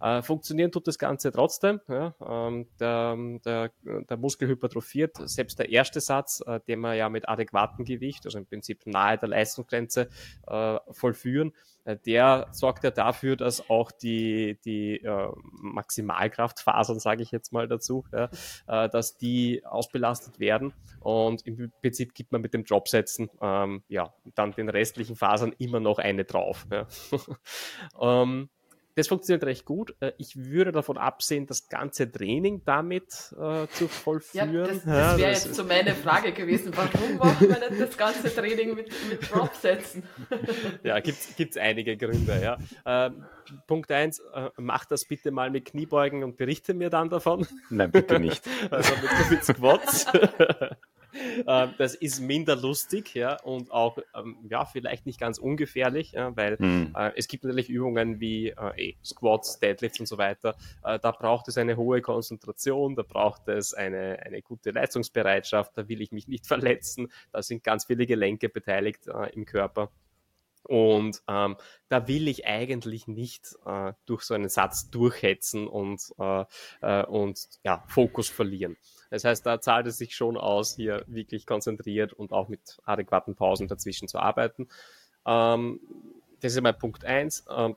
[0.00, 1.80] Äh, funktionieren tut das Ganze trotzdem.
[1.88, 5.16] Ja, ähm, der, der, der Muskel hypertrophiert.
[5.28, 9.18] Selbst der erste Satz, äh, den wir ja mit adäquatem Gewicht, also im Prinzip nahe
[9.18, 10.08] der Leistungsgrenze,
[10.46, 11.52] äh, vollführen,
[11.86, 15.28] äh, der sorgt ja dafür, dass auch die, die äh,
[15.62, 18.28] Maximalkraftfasern, sage ich jetzt mal dazu, ja,
[18.66, 20.74] äh, dass die ausbelastet werden.
[21.00, 25.80] Und im Prinzip gibt man mit dem Dropsetzen ähm, ja, dann den restlichen Fasern immer
[25.80, 26.66] noch eine drauf.
[26.70, 26.86] Ja.
[28.22, 28.50] ähm,
[28.96, 29.94] das funktioniert recht gut.
[30.00, 34.54] Äh, ich würde davon absehen, das ganze Training damit äh, zu vollführen.
[34.54, 36.72] Ja, das, das wäre jetzt so meine Frage gewesen.
[36.74, 40.02] Warum macht man nicht das ganze Training mit, mit Dropsätzen?
[40.82, 42.40] ja, gibt es einige Gründe.
[42.42, 42.58] Ja.
[42.84, 43.24] Ähm,
[43.66, 47.46] Punkt eins: äh, mach das bitte mal mit Kniebeugen und berichte mir dann davon.
[47.68, 48.42] Nein, bitte nicht.
[48.70, 50.06] also mit, mit Squats.
[51.46, 56.34] Ähm, das ist minder lustig, ja, und auch, ähm, ja, vielleicht nicht ganz ungefährlich, ja,
[56.36, 56.94] weil mhm.
[56.96, 60.56] äh, es gibt natürlich Übungen wie äh, eh, Squats, Deadlifts und so weiter.
[60.82, 65.88] Äh, da braucht es eine hohe Konzentration, da braucht es eine, eine gute Leistungsbereitschaft, da
[65.88, 69.90] will ich mich nicht verletzen, da sind ganz viele Gelenke beteiligt äh, im Körper.
[70.68, 71.56] Und ähm,
[71.88, 76.44] da will ich eigentlich nicht äh, durch so einen Satz durchhetzen und, äh,
[76.82, 78.76] äh, und ja, Fokus verlieren.
[79.10, 83.34] Das heißt, da zahlt es sich schon aus, hier wirklich konzentriert und auch mit adäquaten
[83.34, 84.68] Pausen dazwischen zu arbeiten.
[85.26, 85.80] Ähm,
[86.40, 87.44] das ist mein Punkt eins.
[87.50, 87.76] Ähm,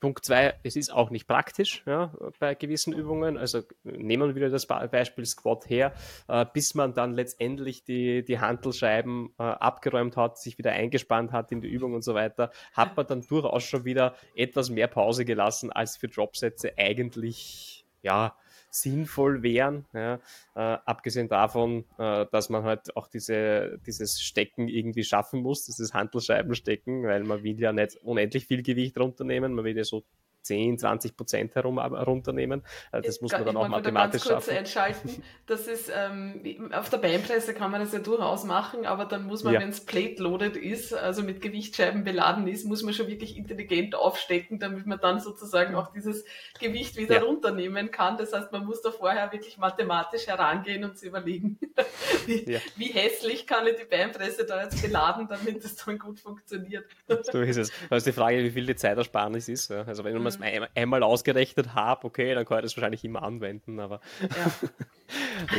[0.00, 3.36] Punkt zwei, es ist auch nicht praktisch ja, bei gewissen Übungen.
[3.36, 5.92] Also nehmen wir wieder das Beispiel Squat her,
[6.28, 11.50] äh, bis man dann letztendlich die, die Handelscheiben äh, abgeräumt hat, sich wieder eingespannt hat
[11.50, 15.24] in die Übung und so weiter, hat man dann durchaus schon wieder etwas mehr Pause
[15.24, 18.36] gelassen, als für Dropsätze eigentlich ja,
[18.80, 19.86] sinnvoll wären.
[19.92, 20.14] Ja,
[20.54, 25.94] äh, abgesehen davon, äh, dass man halt auch diese, dieses Stecken irgendwie schaffen muss, dieses
[25.94, 30.04] Handelscheibenstecken, weil man will ja nicht unendlich viel Gewicht runternehmen, man will ja so
[30.48, 32.62] 10, 20 Prozent herum runternehmen.
[32.90, 34.56] Äh, das muss man dann auch mathematisch ganz kurz schaffen.
[34.58, 35.22] entschalten.
[35.46, 39.44] Das ist, ähm, auf der Beinpresse kann man das ja durchaus machen, aber dann muss
[39.44, 39.60] man, ja.
[39.60, 44.58] wenn es plate-loaded ist, also mit Gewichtscheiben beladen ist, muss man schon wirklich intelligent aufstecken,
[44.58, 46.26] damit man dann sozusagen auch dieses
[46.60, 47.22] Gewicht wieder ja.
[47.22, 48.18] runternehmen kann.
[48.18, 51.58] Das heißt, man muss da vorher wirklich mathematisch herangehen und sich überlegen,
[52.26, 52.60] wie, ja.
[52.76, 56.84] wie hässlich kann ich die Beinpresse da jetzt beladen, damit das dann gut funktioniert.
[57.32, 57.72] So ist es.
[57.88, 59.70] Also die Frage, wie viel die Zeitersparnis ist.
[59.70, 60.66] Also wenn man es mhm.
[60.74, 64.00] einmal ausgerechnet habe, okay, dann kann ich das wahrscheinlich immer anwenden, aber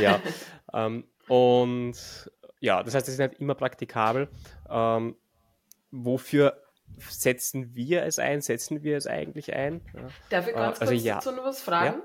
[0.00, 1.96] ja ähm, und
[2.60, 4.28] ja, das heißt, es ist nicht immer praktikabel.
[4.68, 5.16] Ähm,
[5.90, 6.60] wofür
[6.98, 8.40] setzen wir es ein?
[8.40, 9.80] Setzen wir es eigentlich ein?
[10.28, 11.14] Darf ich ganz äh, also, kurz ja.
[11.14, 12.02] dazu noch was fragen?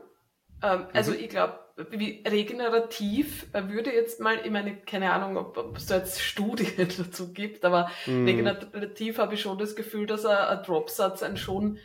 [0.62, 0.76] Ja?
[0.76, 1.20] Ähm, also mhm.
[1.20, 1.60] ich glaube,
[1.92, 6.88] wie regenerativ würde jetzt mal, ich meine, keine Ahnung, ob, ob es da jetzt Studien
[6.98, 8.26] dazu gibt, aber mm.
[8.26, 11.78] regenerativ habe ich schon das Gefühl, dass ein, ein Dropsatz ein schon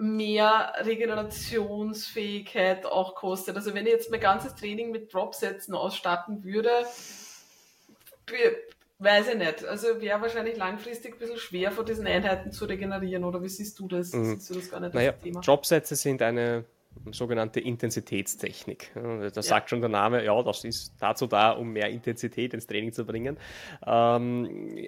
[0.00, 3.56] mehr Regenerationsfähigkeit auch kostet.
[3.56, 6.70] Also wenn ich jetzt mein ganzes Training mit Dropsätzen ausstatten würde,
[8.98, 9.64] weiß ich nicht.
[9.64, 13.24] Also wäre wahrscheinlich langfristig ein bisschen schwer, von diesen Einheiten zu regenerieren.
[13.24, 14.12] Oder wie siehst du das?
[14.12, 14.36] Mhm.
[14.36, 15.40] Siehst du das gar nicht naja, Thema?
[15.40, 16.64] Dropsätze sind eine
[17.12, 18.90] sogenannte Intensitätstechnik.
[18.94, 19.42] Da ja.
[19.42, 23.04] sagt schon der Name, ja, das ist dazu da, um mehr Intensität ins Training zu
[23.04, 23.38] bringen.
[23.86, 24.86] Ähm,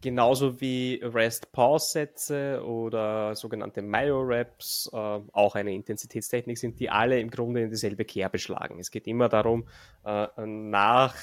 [0.00, 7.62] genauso wie Rest-Pause-Sätze oder sogenannte Myo-Raps äh, auch eine Intensitätstechnik sind, die alle im Grunde
[7.62, 8.78] in dieselbe Kerbe schlagen.
[8.78, 9.68] Es geht immer darum,
[10.04, 11.14] äh, nach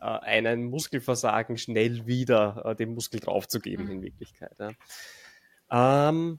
[0.00, 3.92] äh, einem Muskelversagen schnell wieder äh, den Muskel draufzugeben mhm.
[3.92, 4.56] in Wirklichkeit.
[4.58, 6.08] Ja.
[6.08, 6.38] Ähm,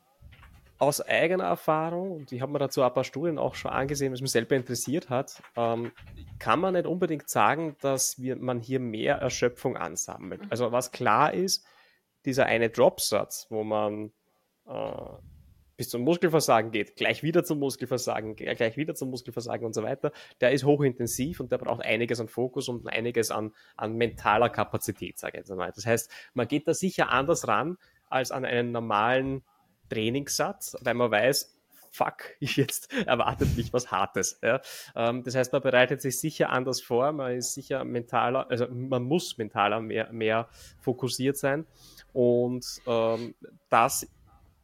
[0.80, 4.22] aus eigener Erfahrung, und ich habe mir dazu ein paar Studien auch schon angesehen, was
[4.22, 5.92] mich selber interessiert hat, ähm,
[6.40, 10.42] kann man nicht unbedingt sagen, dass wir, man hier mehr Erschöpfung ansammelt.
[10.42, 10.48] Mhm.
[10.50, 11.66] Also was klar ist,
[12.26, 14.12] dieser eine Dropsatz, wo man
[14.68, 14.92] äh,
[15.78, 20.12] bis zum Muskelversagen geht, gleich wieder zum Muskelversagen, gleich wieder zum Muskelversagen und so weiter,
[20.42, 25.20] der ist hochintensiv und der braucht einiges an Fokus und einiges an, an mentaler Kapazität,
[25.20, 25.72] sage ich jetzt einmal.
[25.74, 27.78] Das heißt, man geht da sicher anders ran
[28.10, 29.44] als an einen normalen
[29.90, 31.58] Trainingssatz, weil man weiß,
[31.92, 34.40] fuck, jetzt erwartet mich was Hartes.
[34.42, 34.62] Ja?
[34.96, 39.04] Ähm, das heißt, man bereitet sich sicher anders vor, man ist sicher mentaler, also man
[39.04, 40.48] muss mentaler mehr, mehr
[40.80, 41.66] fokussiert sein.
[42.14, 43.36] Und ähm,
[43.70, 44.08] das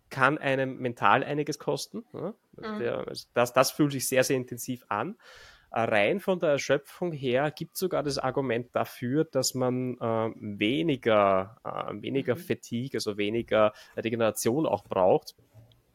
[0.10, 2.06] kann einem mental einiges kosten.
[2.14, 2.34] Ja?
[2.58, 2.80] Mhm.
[2.80, 5.16] Der, also das, das fühlt sich sehr, sehr intensiv an
[5.74, 11.58] rein von der Erschöpfung her gibt es sogar das Argument dafür, dass man äh, weniger,
[11.64, 12.40] äh, weniger mhm.
[12.40, 15.36] Fatigue, also weniger Regeneration auch braucht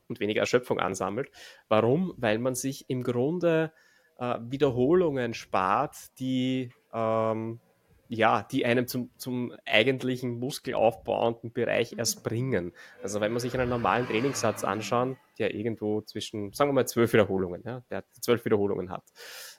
[0.09, 1.31] und weniger Erschöpfung ansammelt.
[1.69, 2.13] Warum?
[2.17, 3.73] Weil man sich im Grunde
[4.19, 7.61] äh, Wiederholungen spart, die ähm,
[8.09, 12.73] ja, die einem zum, zum eigentlichen muskelaufbauenden Bereich erst bringen.
[13.03, 17.13] Also wenn man sich einen normalen Trainingssatz anschaut, der irgendwo zwischen, sagen wir mal, zwölf
[17.13, 19.05] Wiederholungen, ja, der zwölf Wiederholungen hat.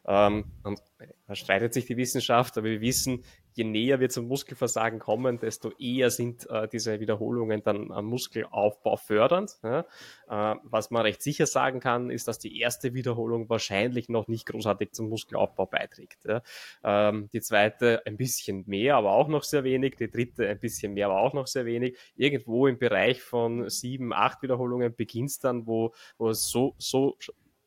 [0.05, 0.81] Ähm, und
[1.27, 3.23] da streitet sich die Wissenschaft, aber wir wissen,
[3.59, 8.95] je näher wir zum Muskelversagen kommen, desto eher sind äh, diese Wiederholungen dann am Muskelaufbau
[8.95, 9.59] fördernd.
[9.63, 9.81] Ja?
[10.29, 14.45] Äh, was man recht sicher sagen kann, ist, dass die erste Wiederholung wahrscheinlich noch nicht
[14.45, 16.23] großartig zum Muskelaufbau beiträgt.
[16.25, 16.41] Ja?
[16.85, 19.97] Ähm, die zweite ein bisschen mehr, aber auch noch sehr wenig.
[19.97, 21.97] Die dritte ein bisschen mehr, aber auch noch sehr wenig.
[22.15, 27.17] Irgendwo im Bereich von sieben, acht Wiederholungen beginnt es dann, wo, wo es so, so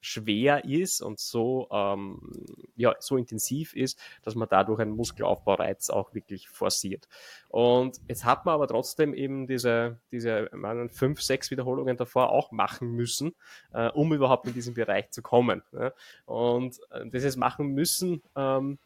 [0.02, 2.20] schwer ist und so, ähm,
[2.76, 7.08] ja, so intensiv ist, dass man dadurch einen Muskelaufbaureiz auch wirklich forciert.
[7.48, 12.50] Und jetzt hat man aber trotzdem eben diese, diese meine, fünf, sechs Wiederholungen davor auch
[12.50, 13.34] machen müssen,
[13.72, 15.62] äh, um überhaupt in diesen Bereich zu kommen.
[15.70, 15.94] Ne?
[16.26, 18.78] Und äh, dieses machen müssen, ähm,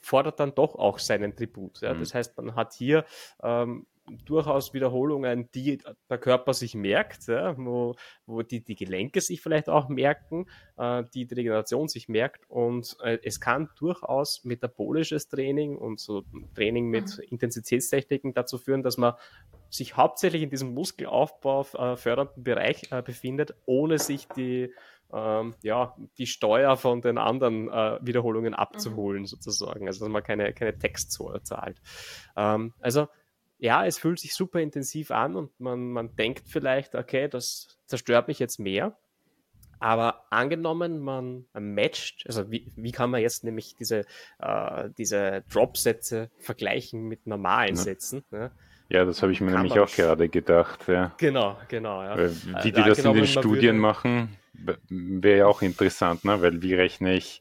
[0.00, 1.80] fordert dann doch auch seinen Tribut.
[1.82, 1.94] Ja?
[1.94, 2.00] Mhm.
[2.00, 3.04] Das heißt, man hat hier
[3.42, 3.86] ähm,
[4.24, 5.78] durchaus Wiederholungen, die
[6.08, 7.94] der Körper sich merkt, ja, wo,
[8.26, 10.46] wo die, die Gelenke sich vielleicht auch merken,
[10.76, 16.24] äh, die die Regeneration sich merkt und äh, es kann durchaus metabolisches Training und so
[16.54, 17.24] Training mit mhm.
[17.30, 19.14] Intensitätstechniken dazu führen, dass man
[19.70, 24.72] sich hauptsächlich in diesem Muskelaufbau äh, fördernden Bereich äh, befindet, ohne sich die
[25.12, 29.26] ähm, ja, die Steuer von den anderen äh, Wiederholungen abzuholen, mhm.
[29.26, 29.86] sozusagen.
[29.86, 31.80] Also dass man keine, keine Textzoll zahlt.
[32.36, 33.08] Ähm, also
[33.58, 38.28] ja, es fühlt sich super intensiv an und man, man denkt vielleicht, okay, das zerstört
[38.28, 38.96] mich jetzt mehr.
[39.80, 44.04] Aber angenommen, man matcht, also wie, wie kann man jetzt nämlich diese,
[44.40, 47.82] äh, diese Drop-Sätze vergleichen mit normalen ja.
[47.82, 48.24] Sätzen?
[48.30, 48.50] Ne?
[48.88, 50.88] Ja, das habe ich mir kann nämlich auch gerade gedacht.
[50.88, 51.14] Ja.
[51.18, 52.02] Genau, genau.
[52.02, 52.16] Ja.
[52.16, 52.34] Weil,
[52.64, 53.80] wie die das in den Studien würde...
[53.80, 54.36] machen,
[54.88, 56.40] wäre ja auch interessant, ne?
[56.42, 57.40] weil wie rechne ich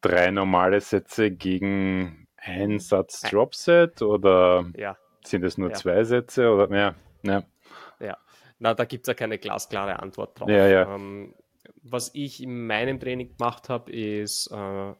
[0.00, 4.96] drei normale Sätze gegen einen Satz Dropset oder ja.
[5.28, 5.76] Sind es nur ja.
[5.76, 6.94] zwei Sätze oder mehr?
[7.22, 7.44] Ja.
[8.00, 8.16] ja.
[8.58, 10.48] Na, da gibt es ja keine glasklare Antwort drauf.
[10.48, 10.94] Ja, ja.
[10.94, 11.34] Ähm,
[11.82, 14.94] was ich in meinem Training gemacht habe, ist äh,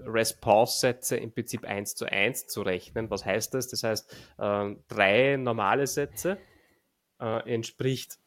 [0.00, 3.10] Rest-Pause-Sätze im Prinzip 1 zu 1 zu rechnen.
[3.10, 3.68] Was heißt das?
[3.68, 6.38] Das heißt, äh, drei normale Sätze
[7.20, 8.18] äh, entspricht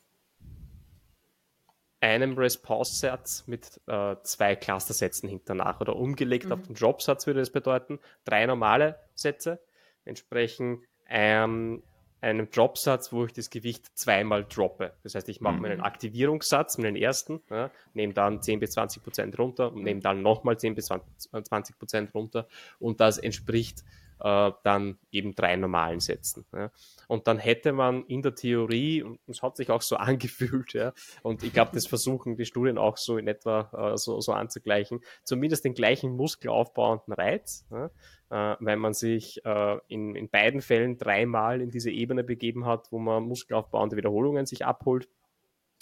[2.00, 6.52] einem Rest-Pause-Satz mit äh, zwei Cluster-Sätzen hinternach oder umgelegt mhm.
[6.54, 8.00] auf den Drop-Satz würde das bedeuten.
[8.26, 9.60] Drei normale Sätze
[10.04, 11.84] entsprechen ähm,
[12.22, 14.94] einem Dropsatz, wo ich das Gewicht zweimal droppe.
[15.04, 15.62] Das heißt, ich mache mhm.
[15.62, 20.22] meinen Aktivierungssatz, meinen ersten, ja, nehme dann 10 bis 20 Prozent runter und nehme dann
[20.22, 22.48] nochmal 10 bis 20 Prozent runter
[22.80, 23.84] und das entspricht
[24.22, 26.46] äh, dann eben drei normalen Sätzen.
[26.54, 26.72] Ja.
[27.08, 30.94] Und dann hätte man in der Theorie, und es hat sich auch so angefühlt, ja,
[31.24, 35.02] und ich glaube, das versuchen die Studien auch so in etwa äh, so, so anzugleichen,
[35.24, 37.90] zumindest den gleichen muskelaufbauenden Reiz, ja,
[38.30, 42.92] äh, wenn man sich äh, in, in beiden Fällen dreimal in diese Ebene begeben hat,
[42.92, 45.10] wo man muskelaufbauende Wiederholungen sich abholt.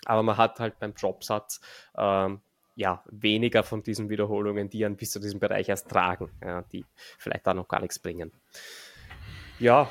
[0.06, 1.60] Aber man hat halt beim Dropsatz
[1.98, 2.40] ähm,
[2.80, 6.86] ja, weniger von diesen Wiederholungen, die einen bis zu diesem Bereich erst tragen, ja, die
[7.18, 8.32] vielleicht da noch gar nichts bringen.
[9.60, 9.90] Ja,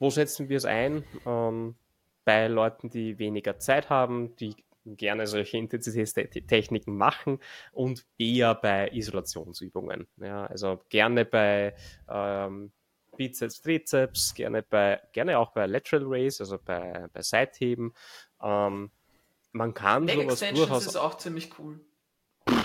[0.00, 1.04] wo setzen wir es ein?
[1.24, 1.76] Ähm,
[2.24, 7.38] bei Leuten, die weniger Zeit haben, die gerne solche Intensitätstechniken machen
[7.70, 10.08] und eher bei Isolationsübungen.
[10.16, 11.76] Ja, also gerne bei
[12.08, 12.72] ähm,
[13.16, 17.94] Bizeps, Trizeps, gerne bei, gerne auch bei Lateral Raise, also bei, bei Seitheben.
[18.42, 18.90] Ähm,
[19.54, 20.86] man kann Leg sowas Extensions durchaus.
[20.86, 21.80] ist auch ziemlich cool.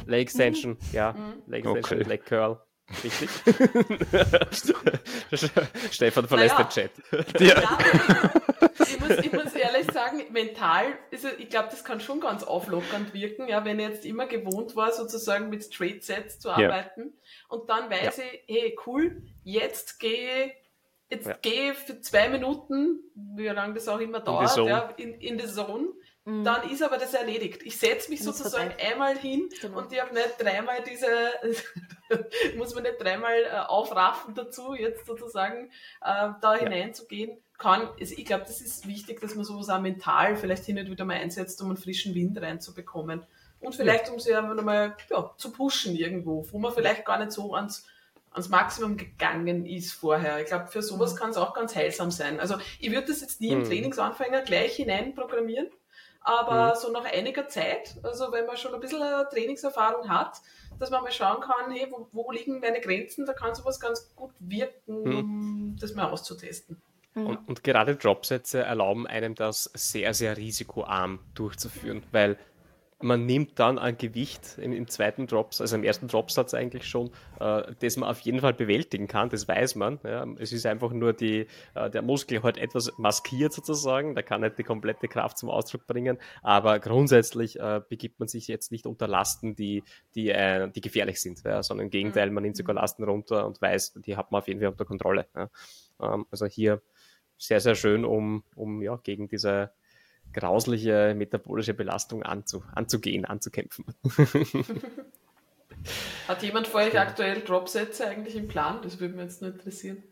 [0.05, 1.13] Leg Extension, ja.
[1.13, 1.43] Mhm.
[1.47, 2.09] Leg Extension, Okay.
[2.09, 2.59] Leg Curl.
[3.03, 3.29] Richtig.
[5.91, 6.63] Stefan verlässt Naja.
[6.63, 6.91] den Chat.
[7.39, 7.77] Ja,
[8.79, 13.13] ich, muss, ich muss ehrlich sagen, mental, ist, ich glaube, das kann schon ganz auflockernd
[13.13, 17.13] wirken, ja, wenn ich jetzt immer gewohnt war, sozusagen mit Straight Sets zu arbeiten.
[17.47, 20.51] Und dann weiß ich, hey, cool, jetzt gehe
[21.11, 21.33] jetzt Ja.
[21.41, 24.69] gehe ich für zwei Minuten, wie lange das auch immer dauert, Zone.
[24.69, 25.87] ja, in, in die Zone.
[26.29, 26.43] Mhm.
[26.43, 27.61] Dann ist aber das erledigt.
[27.63, 29.79] Ich setze mich ist sozusagen einmal hin Genau.
[29.79, 31.07] und ich habe nicht dreimal diese,
[32.57, 35.71] muss man nicht dreimal äh, aufraffen dazu, jetzt sozusagen
[36.01, 37.37] äh, da hineinzugehen.
[37.57, 40.89] Kann, also ich glaube, das ist wichtig, dass man sowas auch mental vielleicht hin und
[40.89, 43.25] wieder mal einsetzt, um einen frischen Wind reinzubekommen.
[43.59, 47.33] Und vielleicht, um sie einfach nochmal ja, zu pushen irgendwo, wo man vielleicht gar nicht
[47.33, 47.85] so ans,
[48.31, 50.39] ans Maximum gegangen ist vorher.
[50.39, 52.39] Ich glaube, für sowas kann es auch ganz heilsam sein.
[52.39, 53.63] Also ich würde das jetzt nie im Mhm.
[53.65, 55.67] Trainingsanfänger gleich hinein programmieren,
[56.21, 60.41] aber so nach einiger Zeit, also wenn man schon ein bisschen eine Trainingserfahrung hat,
[60.79, 64.13] dass man mal schauen kann, hey, wo, wo liegen meine Grenzen, da kann sowas ganz
[64.15, 66.81] gut wirken, um das mal auszutesten.
[67.15, 72.37] Und, und gerade Dropsätze erlauben einem das sehr, sehr risikoarm durchzuführen, weil
[73.01, 77.11] man nimmt dann ein Gewicht im, im zweiten Drops, also im ersten Dropsatz eigentlich schon,
[77.39, 79.99] äh, das man auf jeden Fall bewältigen kann, das weiß man.
[80.03, 80.25] Ja.
[80.37, 84.57] Es ist einfach nur die, äh, der Muskel halt etwas maskiert sozusagen, der kann nicht
[84.57, 89.07] die komplette Kraft zum Ausdruck bringen, aber grundsätzlich äh, begibt man sich jetzt nicht unter
[89.07, 89.83] Lasten, die,
[90.15, 93.61] die, äh, die gefährlich sind, ja, sondern im Gegenteil, man nimmt sogar Lasten runter und
[93.61, 95.27] weiß, die hat man auf jeden Fall unter Kontrolle.
[95.35, 95.49] Ja.
[96.01, 96.81] Ähm, also hier
[97.37, 99.71] sehr, sehr schön, um, um ja, gegen diese
[100.33, 103.85] grausliche metabolische Belastung anzu, anzugehen, anzukämpfen.
[106.27, 108.81] Hat jemand vor euch aktuell Dropsätze eigentlich im Plan?
[108.83, 110.03] Das würde mich jetzt nur interessieren.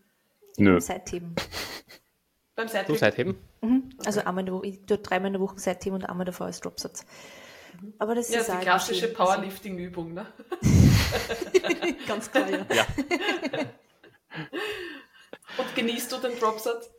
[0.58, 0.80] Nö.
[0.80, 1.36] Seitheben.
[2.56, 2.98] Beim Du Seitheben?
[2.98, 3.36] Seitheben?
[3.62, 3.90] Mhm.
[4.06, 6.48] Also einmal in der Woche, ich tue dreimal in der Woche Seitheben und einmal davor
[6.48, 7.06] als Dropsatz.
[8.00, 9.10] Aber das Ja, ist die klassische.
[9.10, 10.26] Powerlifting-Übung, ne?
[12.08, 12.66] Ganz klar, ja.
[12.74, 12.88] Ja.
[15.58, 16.90] Und genießt du den Dropsatz?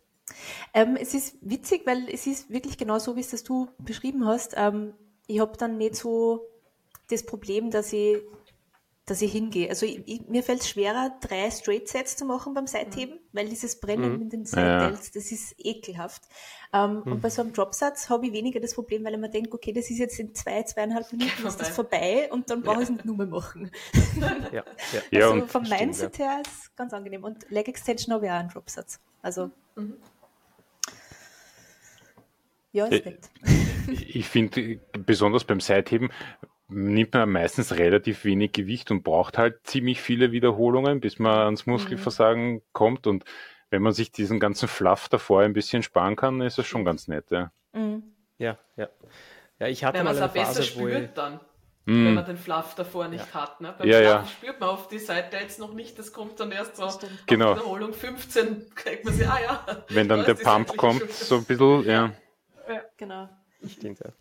[0.74, 4.26] Ähm, es ist witzig, weil es ist wirklich genau so, wie es das du beschrieben
[4.26, 4.54] hast.
[4.56, 4.94] Ähm,
[5.26, 6.46] ich habe dann nicht so
[7.10, 8.18] das Problem, dass ich,
[9.06, 9.70] dass ich hingehe.
[9.70, 13.48] Also ich, ich, mir fällt es schwerer, drei Straight Sets zu machen beim Seitheben, weil
[13.48, 14.18] dieses Brennen Mhm.
[14.18, 14.46] mit den Ja.
[14.46, 16.22] Side-Delts, das ist ekelhaft.
[16.74, 19.54] Ähm, Und bei so einem Dropsatz habe ich weniger das Problem, weil ich mir denke,
[19.54, 22.84] okay, das ist jetzt in zwei, zweieinhalb Minuten ist das vorbei und dann brauche ich
[22.84, 23.70] es nicht nur mehr machen.
[24.20, 24.64] Ja, ja.
[25.10, 27.24] Ja, also und vom Mindset her ist es ganz angenehm.
[27.24, 29.00] Und Leg Extension habe ich auch einen Dropsatz.
[29.22, 29.50] Also
[32.72, 33.30] ja, Äh, nett.
[33.88, 36.10] ich finde, besonders beim Seitheben
[36.68, 41.66] nimmt man meistens relativ wenig Gewicht und braucht halt ziemlich viele Wiederholungen, bis man ans
[41.66, 43.06] Muskelversagen kommt.
[43.06, 43.24] Und
[43.70, 47.08] wenn man sich diesen ganzen Fluff davor ein bisschen sparen kann, ist das schon ganz
[47.08, 47.30] nett.
[47.30, 47.52] Ja.
[47.72, 48.02] Mhm.
[48.38, 48.88] ja, ja.
[49.60, 51.40] Ja, ich hatte Wenn man mal es eine auch besser Phase, wo ich, spürt dann,
[51.86, 52.04] Hm.
[52.04, 53.62] wenn man den Fluff davor nicht hat.
[53.62, 53.74] Ne?
[53.78, 54.30] Beim Ja, Schlafen ja.
[54.30, 56.98] spürt man auf die Seite jetzt noch nicht, das kommt dann erst so auf.
[57.26, 57.52] Genau.
[57.56, 59.84] Wiederholung 15, kriegt man sie, ah ja.
[59.88, 62.12] Wenn dann da der Pump kommt, so ein bisschen, ja.
[62.96, 63.28] Genau.
[63.66, 64.12] Stimmt, ja.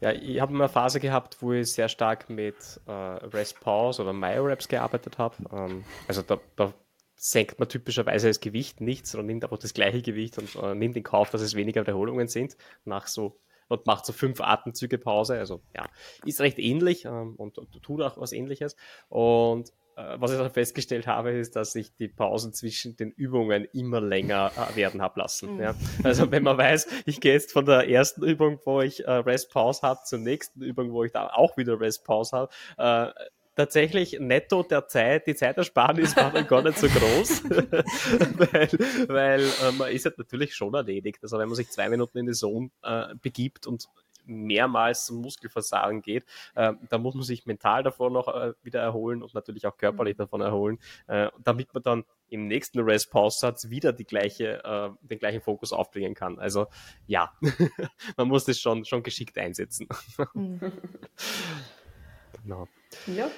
[0.00, 2.56] Ja, ich habe mal eine Phase gehabt, wo ich sehr stark mit
[2.86, 5.36] äh, Rest Pause oder Myoreps gearbeitet habe.
[5.52, 6.72] Ähm, also da, da
[7.16, 10.96] senkt man typischerweise das Gewicht nicht, sondern nimmt einfach das gleiche Gewicht und äh, nimmt
[10.96, 12.56] in Kauf, dass es weniger Wiederholungen sind
[12.86, 13.38] nach so
[13.68, 15.38] und macht so fünf Atemzüge Pause.
[15.38, 15.86] Also ja,
[16.24, 18.76] ist recht ähnlich ähm, und, und tut auch was ähnliches.
[19.10, 19.70] Und
[20.16, 24.52] was ich dann festgestellt habe, ist, dass ich die Pausen zwischen den Übungen immer länger
[24.56, 25.54] äh, werden habe lassen.
[25.54, 25.60] Mhm.
[25.60, 25.74] Ja.
[26.02, 29.50] Also wenn man weiß, ich gehe jetzt von der ersten Übung, wo ich äh, Rest
[29.52, 34.18] Pause habe, zur nächsten Übung, wo ich da auch wieder Rest Pause habe, äh, tatsächlich
[34.18, 38.68] netto der Zeit, die Zeitersparnis war dann gar nicht so groß, weil,
[39.08, 41.18] weil äh, man ist halt natürlich schon erledigt.
[41.22, 43.86] Also wenn man sich zwei Minuten in die Zone äh, begibt und
[44.26, 49.22] mehrmals zum Muskelversagen geht, äh, da muss man sich mental davon noch äh, wieder erholen
[49.22, 50.22] und natürlich auch körperlich mhm.
[50.22, 55.40] davon erholen, äh, damit man dann im nächsten Rest-Pause-Satz wieder die gleiche, äh, den gleichen
[55.40, 56.38] Fokus aufbringen kann.
[56.38, 56.66] Also
[57.06, 57.32] ja,
[58.16, 59.88] man muss das schon, schon geschickt einsetzen.
[60.34, 60.60] Mhm.
[62.42, 62.68] genau.
[63.06, 63.30] Ja,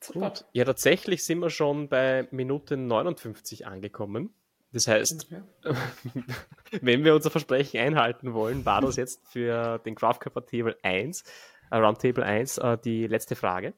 [0.00, 0.30] super.
[0.30, 0.44] Gut.
[0.52, 4.34] Ja, tatsächlich sind wir schon bei Minute 59 angekommen.
[4.72, 5.28] Das heißt,
[5.64, 5.74] okay.
[6.82, 11.24] wenn wir unser Versprechen einhalten wollen, war das jetzt für den Graph Table 1,
[11.70, 13.72] äh, Roundtable 1, äh, die letzte Frage.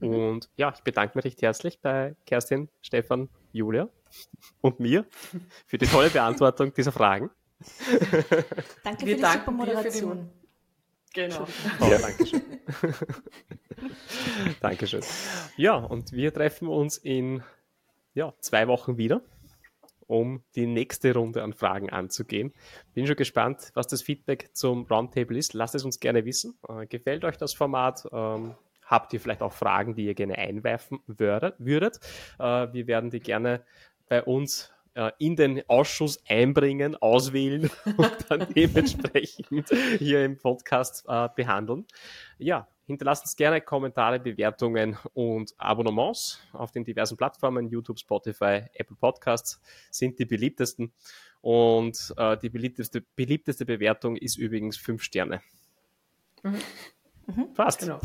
[0.00, 0.08] Mhm.
[0.08, 3.88] Und ja, ich bedanke mich recht herzlich bei Kerstin, Stefan, Julia
[4.60, 5.04] und mir
[5.66, 7.30] für die tolle Beantwortung dieser Fragen.
[8.84, 10.30] Danke wir für die super Moderation.
[11.14, 11.46] Genau.
[11.80, 11.98] Oh, ja.
[11.98, 12.42] Dankeschön.
[14.60, 15.00] Dankeschön.
[15.56, 17.42] Ja, und wir treffen uns in
[18.12, 19.22] ja, zwei Wochen wieder
[20.06, 22.52] um die nächste Runde an Fragen anzugehen.
[22.94, 25.54] Bin schon gespannt, was das Feedback zum Roundtable ist.
[25.54, 26.58] Lasst es uns gerne wissen.
[26.68, 28.06] Äh, gefällt euch das Format?
[28.12, 28.54] Ähm,
[28.84, 32.00] habt ihr vielleicht auch Fragen, die ihr gerne einwerfen würdet?
[32.38, 33.64] Äh, wir werden die gerne
[34.08, 41.04] bei uns äh, in den Ausschuss einbringen, auswählen und dann dementsprechend hier im Podcast
[41.34, 41.86] behandeln.
[42.38, 47.68] Ja, Hinterlasst uns gerne Kommentare, Bewertungen und Abonnements auf den diversen Plattformen.
[47.68, 49.60] YouTube, Spotify, Apple Podcasts
[49.90, 50.92] sind die beliebtesten.
[51.40, 55.42] Und äh, die beliebteste, beliebteste Bewertung ist übrigens fünf Sterne.
[56.42, 56.58] Mhm.
[57.26, 57.54] Mhm.
[57.54, 57.80] Fast.
[57.80, 58.00] Genau.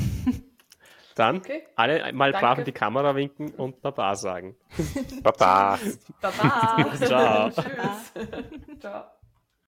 [1.15, 1.63] Dann okay.
[1.75, 4.55] alle mal brav in die Kamera winken und Baba sagen.
[5.21, 5.77] Baba.
[6.21, 6.95] Baba.
[6.95, 7.49] Ciao.
[7.51, 8.79] Tschüss.
[8.79, 9.05] Ciao.